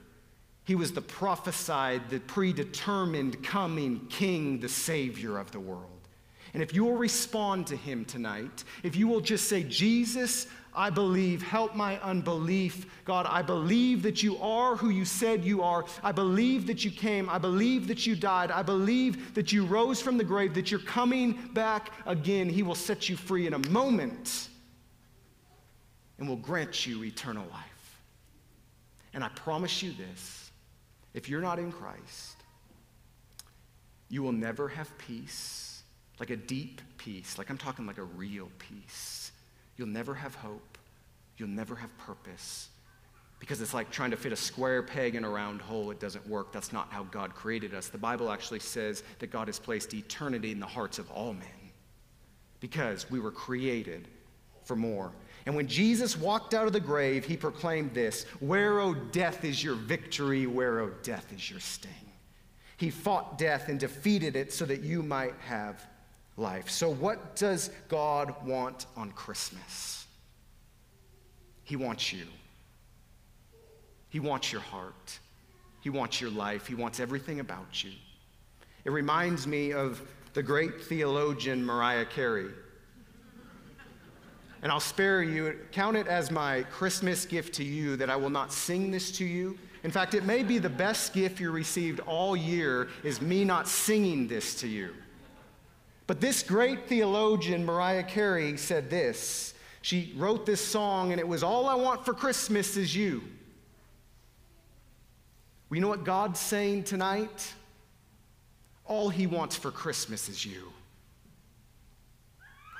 he 0.70 0.76
was 0.76 0.92
the 0.92 1.02
prophesied, 1.02 2.00
the 2.10 2.20
predetermined 2.20 3.42
coming 3.42 4.06
king, 4.08 4.60
the 4.60 4.68
savior 4.68 5.36
of 5.36 5.50
the 5.50 5.58
world. 5.58 6.06
And 6.54 6.62
if 6.62 6.72
you 6.72 6.84
will 6.84 6.96
respond 6.96 7.66
to 7.66 7.76
him 7.76 8.04
tonight, 8.04 8.62
if 8.84 8.94
you 8.94 9.08
will 9.08 9.20
just 9.20 9.48
say, 9.48 9.64
Jesus, 9.64 10.46
I 10.72 10.88
believe, 10.88 11.42
help 11.42 11.74
my 11.74 12.00
unbelief. 12.02 12.86
God, 13.04 13.26
I 13.28 13.42
believe 13.42 14.04
that 14.04 14.22
you 14.22 14.38
are 14.38 14.76
who 14.76 14.90
you 14.90 15.04
said 15.04 15.44
you 15.44 15.60
are. 15.60 15.86
I 16.04 16.12
believe 16.12 16.68
that 16.68 16.84
you 16.84 16.92
came. 16.92 17.28
I 17.28 17.38
believe 17.38 17.88
that 17.88 18.06
you 18.06 18.14
died. 18.14 18.52
I 18.52 18.62
believe 18.62 19.34
that 19.34 19.50
you 19.50 19.66
rose 19.66 20.00
from 20.00 20.18
the 20.18 20.22
grave, 20.22 20.54
that 20.54 20.70
you're 20.70 20.78
coming 20.78 21.32
back 21.52 21.90
again. 22.06 22.48
He 22.48 22.62
will 22.62 22.76
set 22.76 23.08
you 23.08 23.16
free 23.16 23.48
in 23.48 23.54
a 23.54 23.68
moment 23.70 24.50
and 26.20 26.28
will 26.28 26.36
grant 26.36 26.86
you 26.86 27.02
eternal 27.02 27.44
life. 27.50 28.00
And 29.12 29.24
I 29.24 29.30
promise 29.30 29.82
you 29.82 29.90
this 29.94 30.39
if 31.14 31.28
you're 31.28 31.40
not 31.40 31.58
in 31.58 31.72
Christ, 31.72 32.36
you 34.08 34.22
will 34.22 34.32
never 34.32 34.68
have 34.68 34.96
peace, 34.98 35.82
like 36.18 36.30
a 36.30 36.36
deep 36.36 36.80
peace, 36.98 37.38
like 37.38 37.50
I'm 37.50 37.58
talking 37.58 37.86
like 37.86 37.98
a 37.98 38.04
real 38.04 38.48
peace. 38.58 39.32
You'll 39.76 39.88
never 39.88 40.14
have 40.14 40.34
hope. 40.34 40.78
You'll 41.36 41.48
never 41.48 41.74
have 41.74 41.96
purpose. 41.98 42.68
Because 43.38 43.62
it's 43.62 43.72
like 43.72 43.90
trying 43.90 44.10
to 44.10 44.18
fit 44.18 44.32
a 44.32 44.36
square 44.36 44.82
peg 44.82 45.14
in 45.14 45.24
a 45.24 45.30
round 45.30 45.62
hole. 45.62 45.90
It 45.90 45.98
doesn't 45.98 46.28
work. 46.28 46.52
That's 46.52 46.72
not 46.72 46.92
how 46.92 47.04
God 47.04 47.34
created 47.34 47.72
us. 47.72 47.88
The 47.88 47.96
Bible 47.96 48.30
actually 48.30 48.60
says 48.60 49.02
that 49.20 49.30
God 49.30 49.48
has 49.48 49.58
placed 49.58 49.94
eternity 49.94 50.52
in 50.52 50.60
the 50.60 50.66
hearts 50.66 50.98
of 50.98 51.10
all 51.10 51.32
men 51.32 51.48
because 52.60 53.10
we 53.10 53.18
were 53.18 53.30
created 53.30 54.06
for 54.64 54.76
more. 54.76 55.12
And 55.46 55.54
when 55.54 55.66
Jesus 55.66 56.16
walked 56.16 56.54
out 56.54 56.66
of 56.66 56.72
the 56.72 56.80
grave, 56.80 57.24
he 57.24 57.36
proclaimed 57.36 57.94
this 57.94 58.24
Where, 58.40 58.80
O 58.80 58.94
death, 58.94 59.44
is 59.44 59.62
your 59.62 59.74
victory? 59.74 60.46
Where, 60.46 60.80
O 60.80 60.90
death, 61.02 61.32
is 61.32 61.50
your 61.50 61.60
sting? 61.60 61.90
He 62.76 62.90
fought 62.90 63.38
death 63.38 63.68
and 63.68 63.78
defeated 63.78 64.36
it 64.36 64.52
so 64.52 64.64
that 64.64 64.80
you 64.80 65.02
might 65.02 65.34
have 65.46 65.86
life. 66.36 66.70
So, 66.70 66.90
what 66.90 67.36
does 67.36 67.70
God 67.88 68.34
want 68.46 68.86
on 68.96 69.12
Christmas? 69.12 70.06
He 71.64 71.76
wants 71.76 72.12
you. 72.12 72.24
He 74.08 74.18
wants 74.18 74.50
your 74.50 74.62
heart. 74.62 75.18
He 75.80 75.90
wants 75.90 76.20
your 76.20 76.30
life. 76.30 76.66
He 76.66 76.74
wants 76.74 77.00
everything 77.00 77.40
about 77.40 77.84
you. 77.84 77.92
It 78.84 78.90
reminds 78.90 79.46
me 79.46 79.72
of 79.72 80.02
the 80.32 80.42
great 80.42 80.82
theologian 80.82 81.64
Mariah 81.64 82.06
Carey. 82.06 82.50
And 84.62 84.70
I'll 84.70 84.80
spare 84.80 85.22
you, 85.22 85.56
count 85.72 85.96
it 85.96 86.06
as 86.06 86.30
my 86.30 86.64
Christmas 86.64 87.24
gift 87.24 87.54
to 87.54 87.64
you 87.64 87.96
that 87.96 88.10
I 88.10 88.16
will 88.16 88.30
not 88.30 88.52
sing 88.52 88.90
this 88.90 89.10
to 89.12 89.24
you. 89.24 89.58
In 89.82 89.90
fact, 89.90 90.12
it 90.12 90.24
may 90.24 90.42
be 90.42 90.58
the 90.58 90.68
best 90.68 91.14
gift 91.14 91.40
you 91.40 91.50
received 91.50 92.00
all 92.00 92.36
year 92.36 92.88
is 93.02 93.22
me 93.22 93.44
not 93.44 93.66
singing 93.66 94.28
this 94.28 94.54
to 94.56 94.68
you. 94.68 94.94
But 96.06 96.20
this 96.20 96.42
great 96.42 96.88
theologian, 96.88 97.64
Mariah 97.64 98.02
Carey, 98.02 98.56
said 98.58 98.90
this 98.90 99.54
She 99.80 100.12
wrote 100.16 100.44
this 100.44 100.60
song, 100.60 101.12
and 101.12 101.20
it 101.20 101.26
was 101.26 101.42
All 101.42 101.66
I 101.66 101.76
Want 101.76 102.04
for 102.04 102.12
Christmas 102.12 102.76
is 102.76 102.94
You. 102.94 103.22
We 105.70 105.80
know 105.80 105.88
what 105.88 106.04
God's 106.04 106.40
saying 106.40 106.84
tonight? 106.84 107.54
All 108.84 109.08
He 109.08 109.26
wants 109.26 109.56
for 109.56 109.70
Christmas 109.70 110.28
is 110.28 110.44
you. 110.44 110.72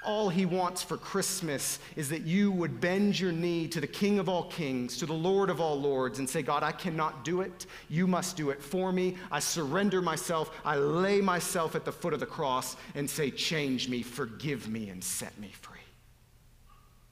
All 0.03 0.31
he 0.31 0.47
wants 0.47 0.83
for 0.83 0.97
Christmas 0.97 1.79
is 1.95 2.09
that 2.09 2.23
you 2.23 2.51
would 2.53 2.81
bend 2.81 3.21
your 3.21 3.33
knee 3.33 3.69
to 3.69 3.81
the 3.81 3.87
King 3.87 4.19
of 4.19 4.31
all 4.31 4.45
kings, 4.45 4.97
to 4.97 5.07
the 5.07 5.13
Lord 5.13 5.51
of 5.51 5.61
all 5.61 5.79
lords, 5.79 6.19
and 6.19 6.29
say, 6.29 6.41
God, 6.41 6.63
I 6.63 6.73
cannot 6.73 7.23
do 7.23 7.43
it. 7.43 7.67
You 7.91 8.07
must 8.07 8.37
do 8.37 8.49
it 8.49 8.63
for 8.63 8.93
me. 8.93 9.17
I 9.31 9.41
surrender 9.41 10.01
myself. 10.01 10.59
I 10.65 10.77
lay 10.77 11.21
myself 11.21 11.75
at 11.75 11.85
the 11.85 11.93
foot 11.93 12.15
of 12.15 12.21
the 12.21 12.27
cross 12.27 12.77
and 12.95 13.09
say, 13.09 13.31
Change 13.31 13.89
me, 13.89 14.03
forgive 14.03 14.69
me, 14.69 14.89
and 14.89 15.05
set 15.05 15.39
me 15.39 15.53
free. 15.61 15.77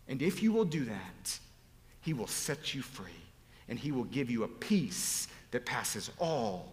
And 0.08 0.22
if 0.22 0.42
you 0.42 0.52
will 0.52 0.64
do 0.64 0.86
that, 0.86 1.38
he 2.00 2.14
will 2.14 2.26
set 2.26 2.74
you 2.74 2.80
free, 2.80 3.10
and 3.68 3.78
he 3.78 3.92
will 3.92 4.04
give 4.04 4.30
you 4.30 4.44
a 4.44 4.48
peace 4.48 5.28
that 5.50 5.66
passes 5.66 6.10
all 6.18 6.72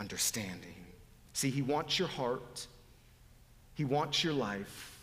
understanding. 0.00 0.74
See, 1.34 1.50
he 1.50 1.62
wants 1.62 2.00
your 2.00 2.08
heart, 2.08 2.66
he 3.74 3.84
wants 3.84 4.24
your 4.24 4.32
life 4.32 4.95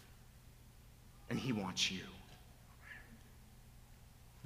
and 1.34 1.42
He 1.42 1.52
wants 1.52 1.90
you. 1.90 2.04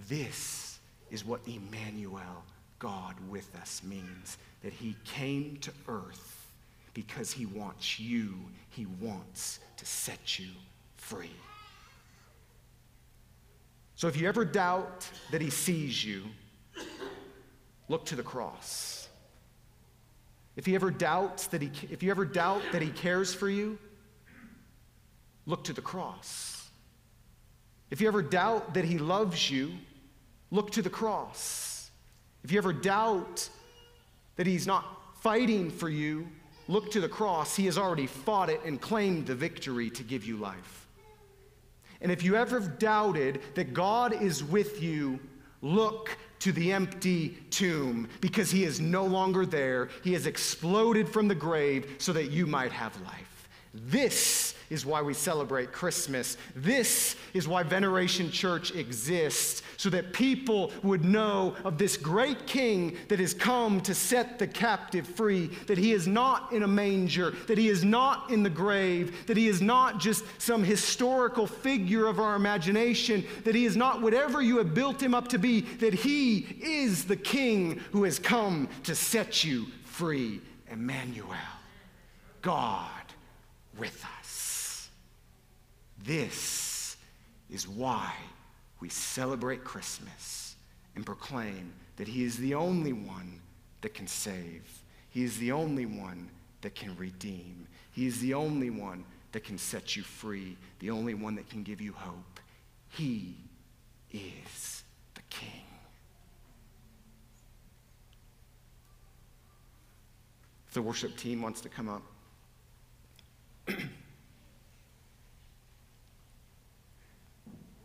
This 0.07 0.79
is 1.11 1.25
what 1.25 1.41
Emmanuel, 1.45 2.45
God 2.79 3.15
with 3.27 3.53
us, 3.59 3.81
means 3.83 4.37
that 4.63 4.71
He 4.71 4.95
came 5.03 5.57
to 5.57 5.71
earth 5.89 6.47
because 6.93 7.29
He 7.29 7.45
wants 7.45 7.99
you, 7.99 8.35
He 8.69 8.85
wants 9.01 9.59
to 9.75 9.85
set 9.85 10.39
you 10.39 10.47
free. 10.95 11.35
So 13.95 14.07
if 14.07 14.15
you 14.15 14.29
ever 14.29 14.45
doubt 14.45 15.09
that 15.31 15.41
He 15.41 15.49
sees 15.49 16.05
you, 16.05 16.23
look 17.89 18.05
to 18.05 18.15
the 18.15 18.23
cross. 18.23 19.09
If 20.55 20.69
you 20.69 20.75
ever 20.75 20.89
doubts 20.89 21.47
that 21.47 21.61
he, 21.61 21.69
if 21.91 22.01
you 22.01 22.11
ever 22.11 22.23
doubt 22.23 22.61
that 22.71 22.81
he 22.81 22.89
cares 22.89 23.31
for 23.31 23.47
you, 23.47 23.77
look 25.45 25.65
to 25.65 25.73
the 25.73 25.81
cross. 25.81 26.56
If 27.89 28.01
you 28.01 28.07
ever 28.07 28.21
doubt 28.21 28.73
that 28.73 28.85
He 28.85 28.97
loves 28.97 29.49
you, 29.49 29.71
look 30.51 30.71
to 30.71 30.81
the 30.81 30.89
cross. 30.89 31.89
If 32.43 32.51
you 32.51 32.57
ever 32.57 32.73
doubt 32.73 33.49
that 34.35 34.47
He's 34.47 34.67
not 34.67 34.85
fighting 35.21 35.69
for 35.69 35.89
you, 35.89 36.27
look 36.67 36.91
to 36.91 37.01
the 37.01 37.09
cross. 37.09 37.55
He 37.55 37.65
has 37.65 37.77
already 37.77 38.07
fought 38.07 38.49
it 38.49 38.61
and 38.65 38.79
claimed 38.79 39.27
the 39.27 39.35
victory 39.35 39.89
to 39.91 40.03
give 40.03 40.25
you 40.25 40.37
life. 40.37 40.87
And 42.01 42.11
if 42.11 42.23
you 42.23 42.35
ever 42.35 42.59
doubted 42.59 43.41
that 43.55 43.73
God 43.73 44.21
is 44.21 44.43
with 44.43 44.81
you, 44.81 45.19
look 45.61 46.15
to 46.39 46.51
the 46.51 46.71
empty 46.71 47.29
tomb 47.49 48.07
because 48.21 48.51
he 48.51 48.63
is 48.63 48.79
no 48.79 49.05
longer 49.05 49.45
there. 49.45 49.89
He 50.03 50.13
has 50.13 50.27
exploded 50.27 51.09
from 51.09 51.27
the 51.27 51.35
grave 51.35 51.95
so 51.97 52.13
that 52.13 52.29
you 52.29 52.45
might 52.45 52.71
have 52.71 52.99
life. 53.01 53.49
This 53.73 54.46
is 54.69 54.85
why 54.85 55.01
we 55.01 55.13
celebrate 55.13 55.71
Christmas. 55.71 56.37
This 56.55 57.15
is 57.33 57.47
why 57.47 57.63
Veneration 57.63 58.31
Church 58.31 58.73
exists, 58.75 59.61
so 59.77 59.89
that 59.89 60.13
people 60.13 60.71
would 60.83 61.05
know 61.05 61.55
of 61.63 61.77
this 61.77 61.97
great 61.97 62.45
king 62.47 62.97
that 63.07 63.19
has 63.19 63.33
come 63.33 63.81
to 63.81 63.93
set 63.93 64.39
the 64.39 64.47
captive 64.47 65.07
free, 65.07 65.47
that 65.67 65.77
he 65.77 65.93
is 65.93 66.07
not 66.07 66.51
in 66.51 66.63
a 66.63 66.67
manger, 66.67 67.31
that 67.47 67.57
he 67.57 67.69
is 67.69 67.83
not 67.83 68.29
in 68.29 68.43
the 68.43 68.49
grave, 68.49 69.25
that 69.27 69.37
he 69.37 69.47
is 69.47 69.61
not 69.61 69.99
just 69.99 70.25
some 70.37 70.63
historical 70.63 71.47
figure 71.47 72.07
of 72.07 72.19
our 72.19 72.35
imagination, 72.35 73.25
that 73.43 73.55
he 73.55 73.65
is 73.65 73.77
not 73.77 74.01
whatever 74.01 74.41
you 74.41 74.57
have 74.57 74.73
built 74.73 75.01
him 75.01 75.13
up 75.13 75.27
to 75.29 75.37
be, 75.37 75.61
that 75.61 75.93
he 75.93 76.39
is 76.61 77.05
the 77.05 77.15
king 77.15 77.79
who 77.91 78.03
has 78.03 78.19
come 78.19 78.67
to 78.83 78.95
set 78.95 79.43
you 79.43 79.67
free. 79.83 80.41
Emmanuel, 80.69 81.29
God 82.41 82.89
with 83.77 84.03
us. 84.03 84.16
This 86.07 86.95
is 87.49 87.67
why 87.67 88.13
we 88.79 88.87
celebrate 88.87 89.65
Christmas 89.65 90.55
and 90.95 91.05
proclaim 91.05 91.73
that 91.97 92.07
He 92.07 92.23
is 92.23 92.37
the 92.37 92.55
only 92.55 92.93
one 92.93 93.41
that 93.81 93.93
can 93.93 94.07
save. 94.07 94.63
He 95.09 95.25
is 95.25 95.37
the 95.37 95.51
only 95.51 95.85
one 95.85 96.29
that 96.61 96.75
can 96.75 96.95
redeem. 96.95 97.67
He 97.91 98.07
is 98.07 98.21
the 98.21 98.35
only 98.35 98.69
one 98.69 99.03
that 99.33 99.43
can 99.43 99.57
set 99.57 99.97
you 99.97 100.03
free, 100.03 100.55
the 100.79 100.91
only 100.91 101.13
one 101.13 101.35
that 101.35 101.49
can 101.49 101.61
give 101.61 101.81
you 101.81 101.91
hope. 101.91 102.39
He 102.91 103.35
is 104.13 104.83
the 105.13 105.21
King. 105.29 105.65
If 110.69 110.73
the 110.73 110.81
worship 110.81 111.17
team 111.17 111.41
wants 111.41 111.59
to 111.61 111.69
come 111.69 111.89
up. 111.89 112.03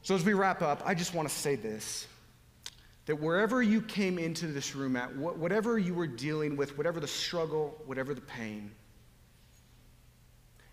So, 0.02 0.14
as 0.14 0.24
we 0.24 0.32
wrap 0.32 0.62
up, 0.62 0.82
I 0.84 0.94
just 0.94 1.14
want 1.14 1.28
to 1.28 1.34
say 1.34 1.54
this 1.56 2.06
that 3.06 3.16
wherever 3.16 3.62
you 3.62 3.82
came 3.82 4.18
into 4.18 4.46
this 4.46 4.76
room 4.76 4.94
at, 4.94 5.14
whatever 5.16 5.76
you 5.76 5.92
were 5.92 6.06
dealing 6.06 6.56
with, 6.56 6.78
whatever 6.78 7.00
the 7.00 7.08
struggle, 7.08 7.80
whatever 7.84 8.14
the 8.14 8.20
pain, 8.20 8.70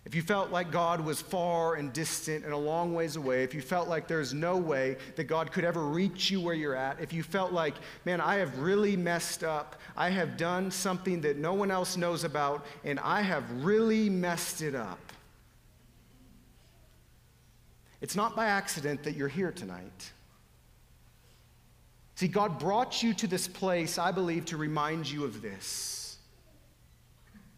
if 0.06 0.14
you 0.14 0.22
felt 0.22 0.50
like 0.50 0.72
God 0.72 1.02
was 1.02 1.20
far 1.20 1.74
and 1.74 1.92
distant 1.92 2.44
and 2.44 2.54
a 2.54 2.58
long 2.58 2.94
ways 2.94 3.16
away, 3.16 3.44
if 3.44 3.54
you 3.54 3.60
felt 3.60 3.86
like 3.86 4.08
there's 4.08 4.32
no 4.32 4.56
way 4.56 4.96
that 5.16 5.24
God 5.24 5.52
could 5.52 5.64
ever 5.64 5.82
reach 5.82 6.30
you 6.30 6.40
where 6.40 6.54
you're 6.54 6.74
at, 6.74 7.00
if 7.00 7.12
you 7.12 7.22
felt 7.22 7.52
like, 7.52 7.74
man, 8.06 8.20
I 8.20 8.36
have 8.36 8.58
really 8.58 8.96
messed 8.96 9.44
up, 9.44 9.76
I 9.96 10.08
have 10.08 10.36
done 10.36 10.70
something 10.70 11.20
that 11.20 11.36
no 11.36 11.52
one 11.52 11.70
else 11.70 11.96
knows 11.96 12.24
about, 12.24 12.64
and 12.82 12.98
I 13.00 13.20
have 13.20 13.64
really 13.64 14.08
messed 14.08 14.62
it 14.62 14.74
up, 14.74 14.98
it's 18.00 18.16
not 18.16 18.34
by 18.34 18.46
accident 18.46 19.02
that 19.02 19.14
you're 19.14 19.28
here 19.28 19.52
tonight. 19.52 20.12
See, 22.14 22.28
God 22.28 22.58
brought 22.58 23.02
you 23.02 23.14
to 23.14 23.26
this 23.26 23.48
place, 23.48 23.98
I 23.98 24.12
believe, 24.12 24.46
to 24.46 24.56
remind 24.56 25.10
you 25.10 25.24
of 25.24 25.42
this 25.42 26.18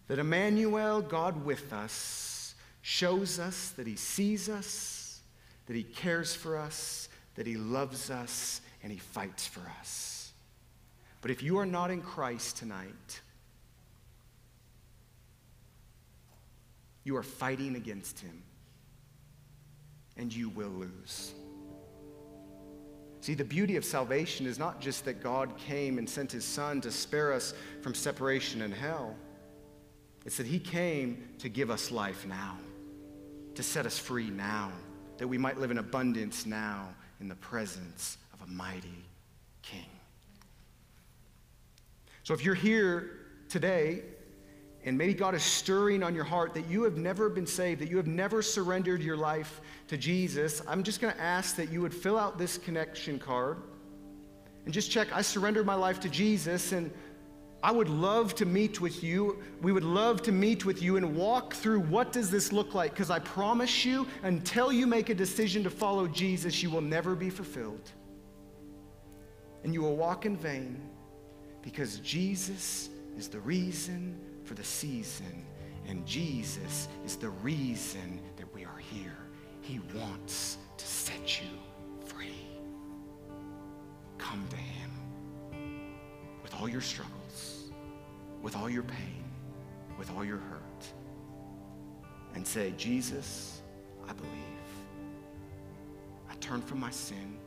that 0.08 0.18
Emmanuel, 0.18 1.00
God 1.00 1.44
with 1.44 1.72
us, 1.72 2.54
shows 2.82 3.38
us 3.38 3.70
that 3.70 3.86
He 3.86 3.96
sees 3.96 4.48
us, 4.48 5.20
that 5.66 5.76
He 5.76 5.84
cares 5.84 6.34
for 6.34 6.58
us, 6.58 7.08
that 7.36 7.46
He 7.46 7.56
loves 7.56 8.10
us, 8.10 8.60
and 8.82 8.92
He 8.92 8.98
fights 8.98 9.46
for 9.46 9.62
us. 9.80 10.32
But 11.22 11.30
if 11.30 11.42
you 11.42 11.58
are 11.58 11.66
not 11.66 11.90
in 11.90 12.02
Christ 12.02 12.58
tonight, 12.58 13.20
you 17.04 17.16
are 17.16 17.22
fighting 17.22 17.76
against 17.76 18.20
Him 18.20 18.42
and 20.16 20.34
you 20.34 20.48
will 20.50 20.68
lose. 20.68 21.32
See, 23.20 23.34
the 23.34 23.44
beauty 23.44 23.76
of 23.76 23.84
salvation 23.84 24.46
is 24.46 24.58
not 24.58 24.80
just 24.80 25.04
that 25.04 25.22
God 25.22 25.56
came 25.56 25.98
and 25.98 26.10
sent 26.10 26.32
his 26.32 26.44
son 26.44 26.80
to 26.80 26.90
spare 26.90 27.32
us 27.32 27.54
from 27.80 27.94
separation 27.94 28.62
and 28.62 28.74
hell. 28.74 29.14
It's 30.26 30.36
that 30.38 30.46
he 30.46 30.58
came 30.58 31.28
to 31.38 31.48
give 31.48 31.70
us 31.70 31.90
life 31.90 32.26
now, 32.26 32.58
to 33.54 33.62
set 33.62 33.86
us 33.86 33.96
free 33.98 34.30
now, 34.30 34.72
that 35.18 35.28
we 35.28 35.38
might 35.38 35.58
live 35.58 35.70
in 35.70 35.78
abundance 35.78 36.46
now 36.46 36.88
in 37.20 37.28
the 37.28 37.36
presence 37.36 38.18
of 38.32 38.42
a 38.42 38.50
mighty 38.50 39.04
king. 39.62 39.86
So 42.24 42.34
if 42.34 42.44
you're 42.44 42.54
here 42.54 43.20
today 43.48 44.02
and 44.84 44.98
maybe 44.98 45.14
God 45.14 45.34
is 45.34 45.42
stirring 45.42 46.02
on 46.02 46.14
your 46.14 46.24
heart 46.24 46.54
that 46.54 46.68
you 46.68 46.82
have 46.82 46.96
never 46.96 47.28
been 47.28 47.46
saved, 47.46 47.80
that 47.80 47.88
you 47.88 47.96
have 47.96 48.06
never 48.06 48.42
surrendered 48.42 49.02
your 49.02 49.16
life 49.16 49.60
to 49.88 49.96
Jesus, 49.96 50.60
I'm 50.66 50.82
just 50.82 51.00
going 51.00 51.14
to 51.14 51.20
ask 51.20 51.56
that 51.56 51.70
you 51.70 51.80
would 51.82 51.94
fill 51.94 52.18
out 52.18 52.38
this 52.38 52.58
connection 52.58 53.18
card 53.18 53.58
and 54.64 54.72
just 54.72 54.90
check 54.90 55.08
I 55.12 55.22
surrendered 55.22 55.66
my 55.66 55.74
life 55.74 56.00
to 56.00 56.08
Jesus 56.08 56.72
and 56.72 56.90
I 57.64 57.70
would 57.70 57.88
love 57.88 58.34
to 58.36 58.46
meet 58.46 58.80
with 58.80 59.04
you. 59.04 59.40
We 59.60 59.70
would 59.70 59.84
love 59.84 60.20
to 60.22 60.32
meet 60.32 60.64
with 60.64 60.82
you 60.82 60.96
and 60.96 61.14
walk 61.14 61.54
through 61.54 61.80
what 61.80 62.12
does 62.12 62.28
this 62.28 62.52
look 62.52 62.74
like 62.74 62.90
because 62.90 63.10
I 63.10 63.20
promise 63.20 63.84
you 63.84 64.06
until 64.24 64.72
you 64.72 64.86
make 64.86 65.10
a 65.10 65.14
decision 65.14 65.62
to 65.62 65.70
follow 65.70 66.08
Jesus, 66.08 66.60
you 66.60 66.70
will 66.70 66.80
never 66.80 67.14
be 67.14 67.30
fulfilled. 67.30 67.92
And 69.62 69.72
you 69.72 69.80
will 69.80 69.96
walk 69.96 70.26
in 70.26 70.36
vain 70.36 70.80
because 71.62 71.98
Jesus 71.98 72.90
is 73.16 73.28
the 73.28 73.38
reason 73.40 74.18
for 74.44 74.54
the 74.54 74.64
season. 74.64 75.44
And 75.88 76.06
Jesus 76.06 76.88
is 77.04 77.16
the 77.16 77.30
reason 77.30 78.20
that 78.36 78.52
we 78.54 78.64
are 78.64 78.78
here. 78.78 79.16
He 79.60 79.80
wants 79.94 80.58
to 80.76 80.86
set 80.86 81.40
you 81.40 81.48
free. 82.04 82.34
Come 84.18 84.46
to 84.50 84.56
Him 84.56 84.90
with 86.42 86.54
all 86.54 86.68
your 86.68 86.80
struggles, 86.80 87.70
with 88.42 88.56
all 88.56 88.68
your 88.68 88.82
pain, 88.82 89.24
with 89.98 90.10
all 90.10 90.24
your 90.24 90.38
hurt, 90.38 90.86
and 92.34 92.46
say, 92.46 92.72
Jesus, 92.76 93.62
I 94.08 94.12
believe. 94.12 94.32
I 96.30 96.34
turn 96.36 96.62
from 96.62 96.80
my 96.80 96.90
sin 96.90 97.38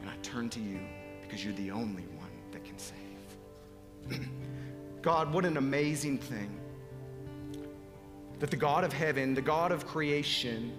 and 0.00 0.08
I 0.08 0.14
turn 0.22 0.48
to 0.50 0.60
you 0.60 0.80
because 1.22 1.44
you're 1.44 1.54
the 1.54 1.70
only 1.70 2.04
one 2.16 2.30
that 2.52 2.64
can 2.64 2.78
save. 2.78 4.20
God, 5.02 5.32
what 5.32 5.44
an 5.44 5.56
amazing 5.56 6.18
thing 6.18 6.58
that 8.40 8.50
the 8.50 8.56
God 8.56 8.84
of 8.84 8.92
heaven, 8.92 9.34
the 9.34 9.42
God 9.42 9.72
of 9.72 9.86
creation, 9.86 10.72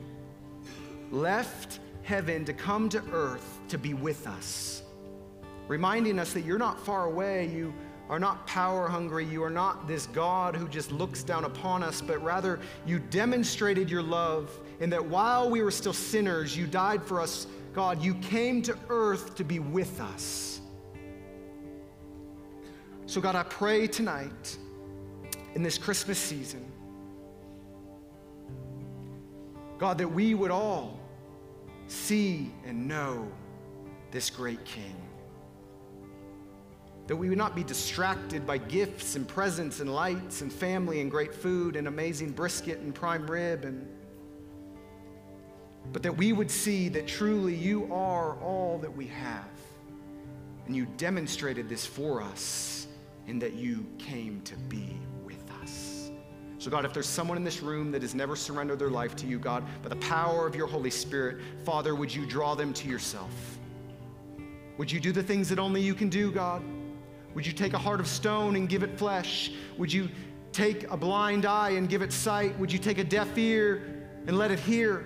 left 1.11 1.79
heaven 2.03 2.45
to 2.45 2.53
come 2.53 2.89
to 2.89 3.03
earth 3.11 3.59
to 3.67 3.77
be 3.77 3.93
with 3.93 4.27
us, 4.27 4.83
reminding 5.67 6.19
us 6.19 6.33
that 6.33 6.41
you're 6.41 6.57
not 6.57 6.79
far 6.79 7.05
away. 7.05 7.47
You 7.47 7.73
are 8.09 8.19
not 8.19 8.45
power 8.47 8.87
hungry. 8.87 9.25
You 9.25 9.43
are 9.43 9.49
not 9.49 9.87
this 9.87 10.07
God 10.07 10.55
who 10.55 10.67
just 10.67 10.91
looks 10.91 11.21
down 11.21 11.45
upon 11.45 11.83
us, 11.83 12.01
but 12.01 12.21
rather 12.23 12.59
you 12.85 12.99
demonstrated 12.99 13.89
your 13.89 14.01
love 14.01 14.49
in 14.79 14.89
that 14.89 15.05
while 15.05 15.49
we 15.49 15.61
were 15.61 15.71
still 15.71 15.93
sinners, 15.93 16.57
you 16.57 16.65
died 16.65 17.03
for 17.03 17.21
us. 17.21 17.45
God, 17.73 18.01
you 18.01 18.15
came 18.15 18.61
to 18.63 18.75
earth 18.89 19.35
to 19.35 19.43
be 19.43 19.59
with 19.59 20.01
us. 20.01 20.58
So, 23.09 23.19
God, 23.19 23.35
I 23.35 23.41
pray 23.41 23.87
tonight 23.87 24.55
in 25.55 25.63
this 25.63 25.79
Christmas 25.79 26.19
season, 26.19 26.63
God, 29.79 29.97
that 29.97 30.07
we 30.07 30.35
would 30.35 30.51
all 30.51 30.99
see 31.87 32.51
and 32.67 32.87
know 32.87 33.27
this 34.11 34.29
great 34.29 34.63
King. 34.63 34.95
That 37.07 37.15
we 37.15 37.29
would 37.29 37.37
not 37.39 37.55
be 37.55 37.63
distracted 37.63 38.45
by 38.45 38.59
gifts 38.59 39.15
and 39.15 39.27
presents 39.27 39.79
and 39.79 39.91
lights 39.91 40.43
and 40.43 40.53
family 40.53 41.01
and 41.01 41.09
great 41.09 41.33
food 41.33 41.77
and 41.77 41.87
amazing 41.87 42.29
brisket 42.29 42.77
and 42.77 42.93
prime 42.93 43.25
rib 43.25 43.65
and 43.65 43.87
but 45.91 46.03
that 46.03 46.15
we 46.15 46.31
would 46.31 46.51
see 46.51 46.89
that 46.89 47.07
truly 47.07 47.55
you 47.55 47.91
are 47.91 48.35
all 48.35 48.77
that 48.77 48.95
we 48.95 49.07
have. 49.07 49.49
And 50.67 50.75
you 50.75 50.85
demonstrated 50.97 51.67
this 51.67 51.83
for 51.83 52.21
us 52.21 52.78
in 53.29 53.37
that 53.37 53.53
you 53.53 53.85
came 53.99 54.41
to 54.41 54.55
be 54.55 54.99
with 55.23 55.43
us. 55.61 56.09
so, 56.57 56.71
God, 56.71 56.83
if 56.83 56.93
there's 56.93 57.07
someone 57.07 57.37
in 57.37 57.43
this 57.43 57.61
room 57.61 57.91
that 57.91 58.01
has 58.01 58.15
never 58.15 58.35
surrendered 58.35 58.79
their 58.79 58.89
life 58.89 59.15
to 59.17 59.27
you, 59.27 59.37
God, 59.37 59.63
by 59.83 59.89
the 59.89 59.95
power 59.97 60.47
of 60.47 60.55
your 60.55 60.65
Holy 60.65 60.89
Spirit, 60.89 61.37
Father, 61.63 61.93
would 61.93 62.13
you 62.13 62.25
draw 62.25 62.55
them 62.55 62.73
to 62.73 62.87
yourself? 62.89 63.31
Would 64.79 64.91
you 64.91 64.99
do 64.99 65.11
the 65.11 65.21
things 65.21 65.47
that 65.49 65.59
only 65.59 65.79
you 65.79 65.93
can 65.93 66.09
do, 66.09 66.31
God? 66.31 66.63
Would 67.35 67.45
you 67.45 67.53
take 67.53 67.73
a 67.73 67.77
heart 67.77 67.99
of 67.99 68.07
stone 68.07 68.55
and 68.55 68.67
give 68.67 68.81
it 68.81 68.97
flesh? 68.97 69.51
Would 69.77 69.93
you 69.93 70.09
take 70.51 70.89
a 70.89 70.97
blind 70.97 71.45
eye 71.45 71.71
and 71.71 71.87
give 71.87 72.01
it 72.01 72.11
sight? 72.11 72.57
Would 72.57 72.73
you 72.73 72.79
take 72.79 72.97
a 72.97 73.03
deaf 73.03 73.37
ear 73.37 74.09
and 74.25 74.37
let 74.39 74.49
it 74.49 74.59
hear? 74.59 75.05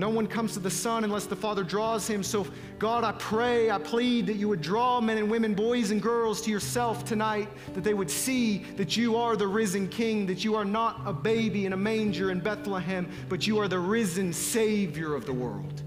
No 0.00 0.08
one 0.08 0.26
comes 0.26 0.54
to 0.54 0.60
the 0.60 0.70
Son 0.70 1.04
unless 1.04 1.26
the 1.26 1.36
Father 1.36 1.62
draws 1.62 2.06
him. 2.06 2.22
So, 2.22 2.46
God, 2.78 3.04
I 3.04 3.12
pray, 3.12 3.70
I 3.70 3.76
plead 3.76 4.26
that 4.28 4.36
you 4.36 4.48
would 4.48 4.62
draw 4.62 4.98
men 4.98 5.18
and 5.18 5.30
women, 5.30 5.52
boys 5.52 5.90
and 5.90 6.00
girls 6.00 6.40
to 6.40 6.50
yourself 6.50 7.04
tonight, 7.04 7.50
that 7.74 7.84
they 7.84 7.92
would 7.92 8.10
see 8.10 8.64
that 8.78 8.96
you 8.96 9.16
are 9.16 9.36
the 9.36 9.46
risen 9.46 9.86
King, 9.88 10.24
that 10.24 10.42
you 10.42 10.54
are 10.54 10.64
not 10.64 11.02
a 11.04 11.12
baby 11.12 11.66
in 11.66 11.74
a 11.74 11.76
manger 11.76 12.30
in 12.30 12.40
Bethlehem, 12.40 13.10
but 13.28 13.46
you 13.46 13.58
are 13.58 13.68
the 13.68 13.78
risen 13.78 14.32
Savior 14.32 15.14
of 15.14 15.26
the 15.26 15.34
world. 15.34 15.82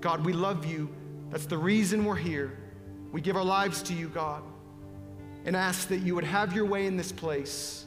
God, 0.00 0.24
we 0.24 0.32
love 0.32 0.66
you. 0.66 0.92
That's 1.30 1.46
the 1.46 1.56
reason 1.56 2.04
we're 2.04 2.16
here. 2.16 2.58
We 3.12 3.20
give 3.20 3.36
our 3.36 3.44
lives 3.44 3.80
to 3.84 3.94
you, 3.94 4.08
God, 4.08 4.42
and 5.44 5.54
ask 5.54 5.86
that 5.86 5.98
you 5.98 6.16
would 6.16 6.24
have 6.24 6.52
your 6.52 6.66
way 6.66 6.86
in 6.86 6.96
this 6.96 7.12
place. 7.12 7.84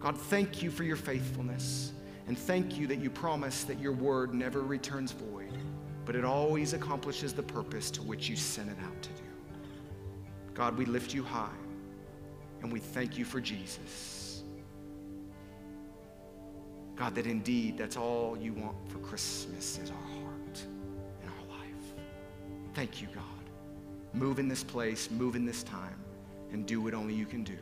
God, 0.00 0.18
thank 0.18 0.64
you 0.64 0.72
for 0.72 0.82
your 0.82 0.96
faithfulness. 0.96 1.92
And 2.28 2.38
thank 2.38 2.78
you 2.78 2.86
that 2.86 2.98
you 2.98 3.08
promise 3.08 3.64
that 3.64 3.80
your 3.80 3.92
word 3.92 4.34
never 4.34 4.60
returns 4.60 5.12
void, 5.12 5.52
but 6.04 6.14
it 6.14 6.24
always 6.24 6.74
accomplishes 6.74 7.32
the 7.32 7.42
purpose 7.42 7.90
to 7.92 8.02
which 8.02 8.28
you 8.28 8.36
sent 8.36 8.68
it 8.68 8.76
out 8.84 9.02
to 9.02 9.08
do. 9.08 9.22
God, 10.52 10.76
we 10.76 10.84
lift 10.84 11.14
you 11.14 11.22
high 11.22 11.48
and 12.62 12.70
we 12.70 12.80
thank 12.80 13.16
you 13.16 13.24
for 13.24 13.40
Jesus. 13.40 14.42
God, 16.96 17.14
that 17.14 17.26
indeed 17.26 17.78
that's 17.78 17.96
all 17.96 18.36
you 18.36 18.52
want 18.52 18.76
for 18.90 18.98
Christmas 18.98 19.78
is 19.78 19.90
our 19.90 20.20
heart 20.20 20.62
and 21.22 21.30
our 21.30 21.58
life. 21.58 21.94
Thank 22.74 23.00
you, 23.00 23.08
God. 23.14 23.24
Move 24.12 24.38
in 24.38 24.48
this 24.48 24.64
place, 24.64 25.10
move 25.10 25.36
in 25.36 25.46
this 25.46 25.62
time, 25.62 25.96
and 26.52 26.66
do 26.66 26.80
what 26.80 26.92
only 26.92 27.14
you 27.14 27.24
can 27.24 27.44
do. 27.44 27.58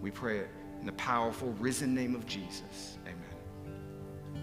We 0.00 0.10
pray 0.10 0.38
it 0.38 0.48
in 0.80 0.86
the 0.86 0.92
powerful, 0.92 1.54
risen 1.60 1.94
name 1.94 2.14
of 2.14 2.26
Jesus. 2.26 2.96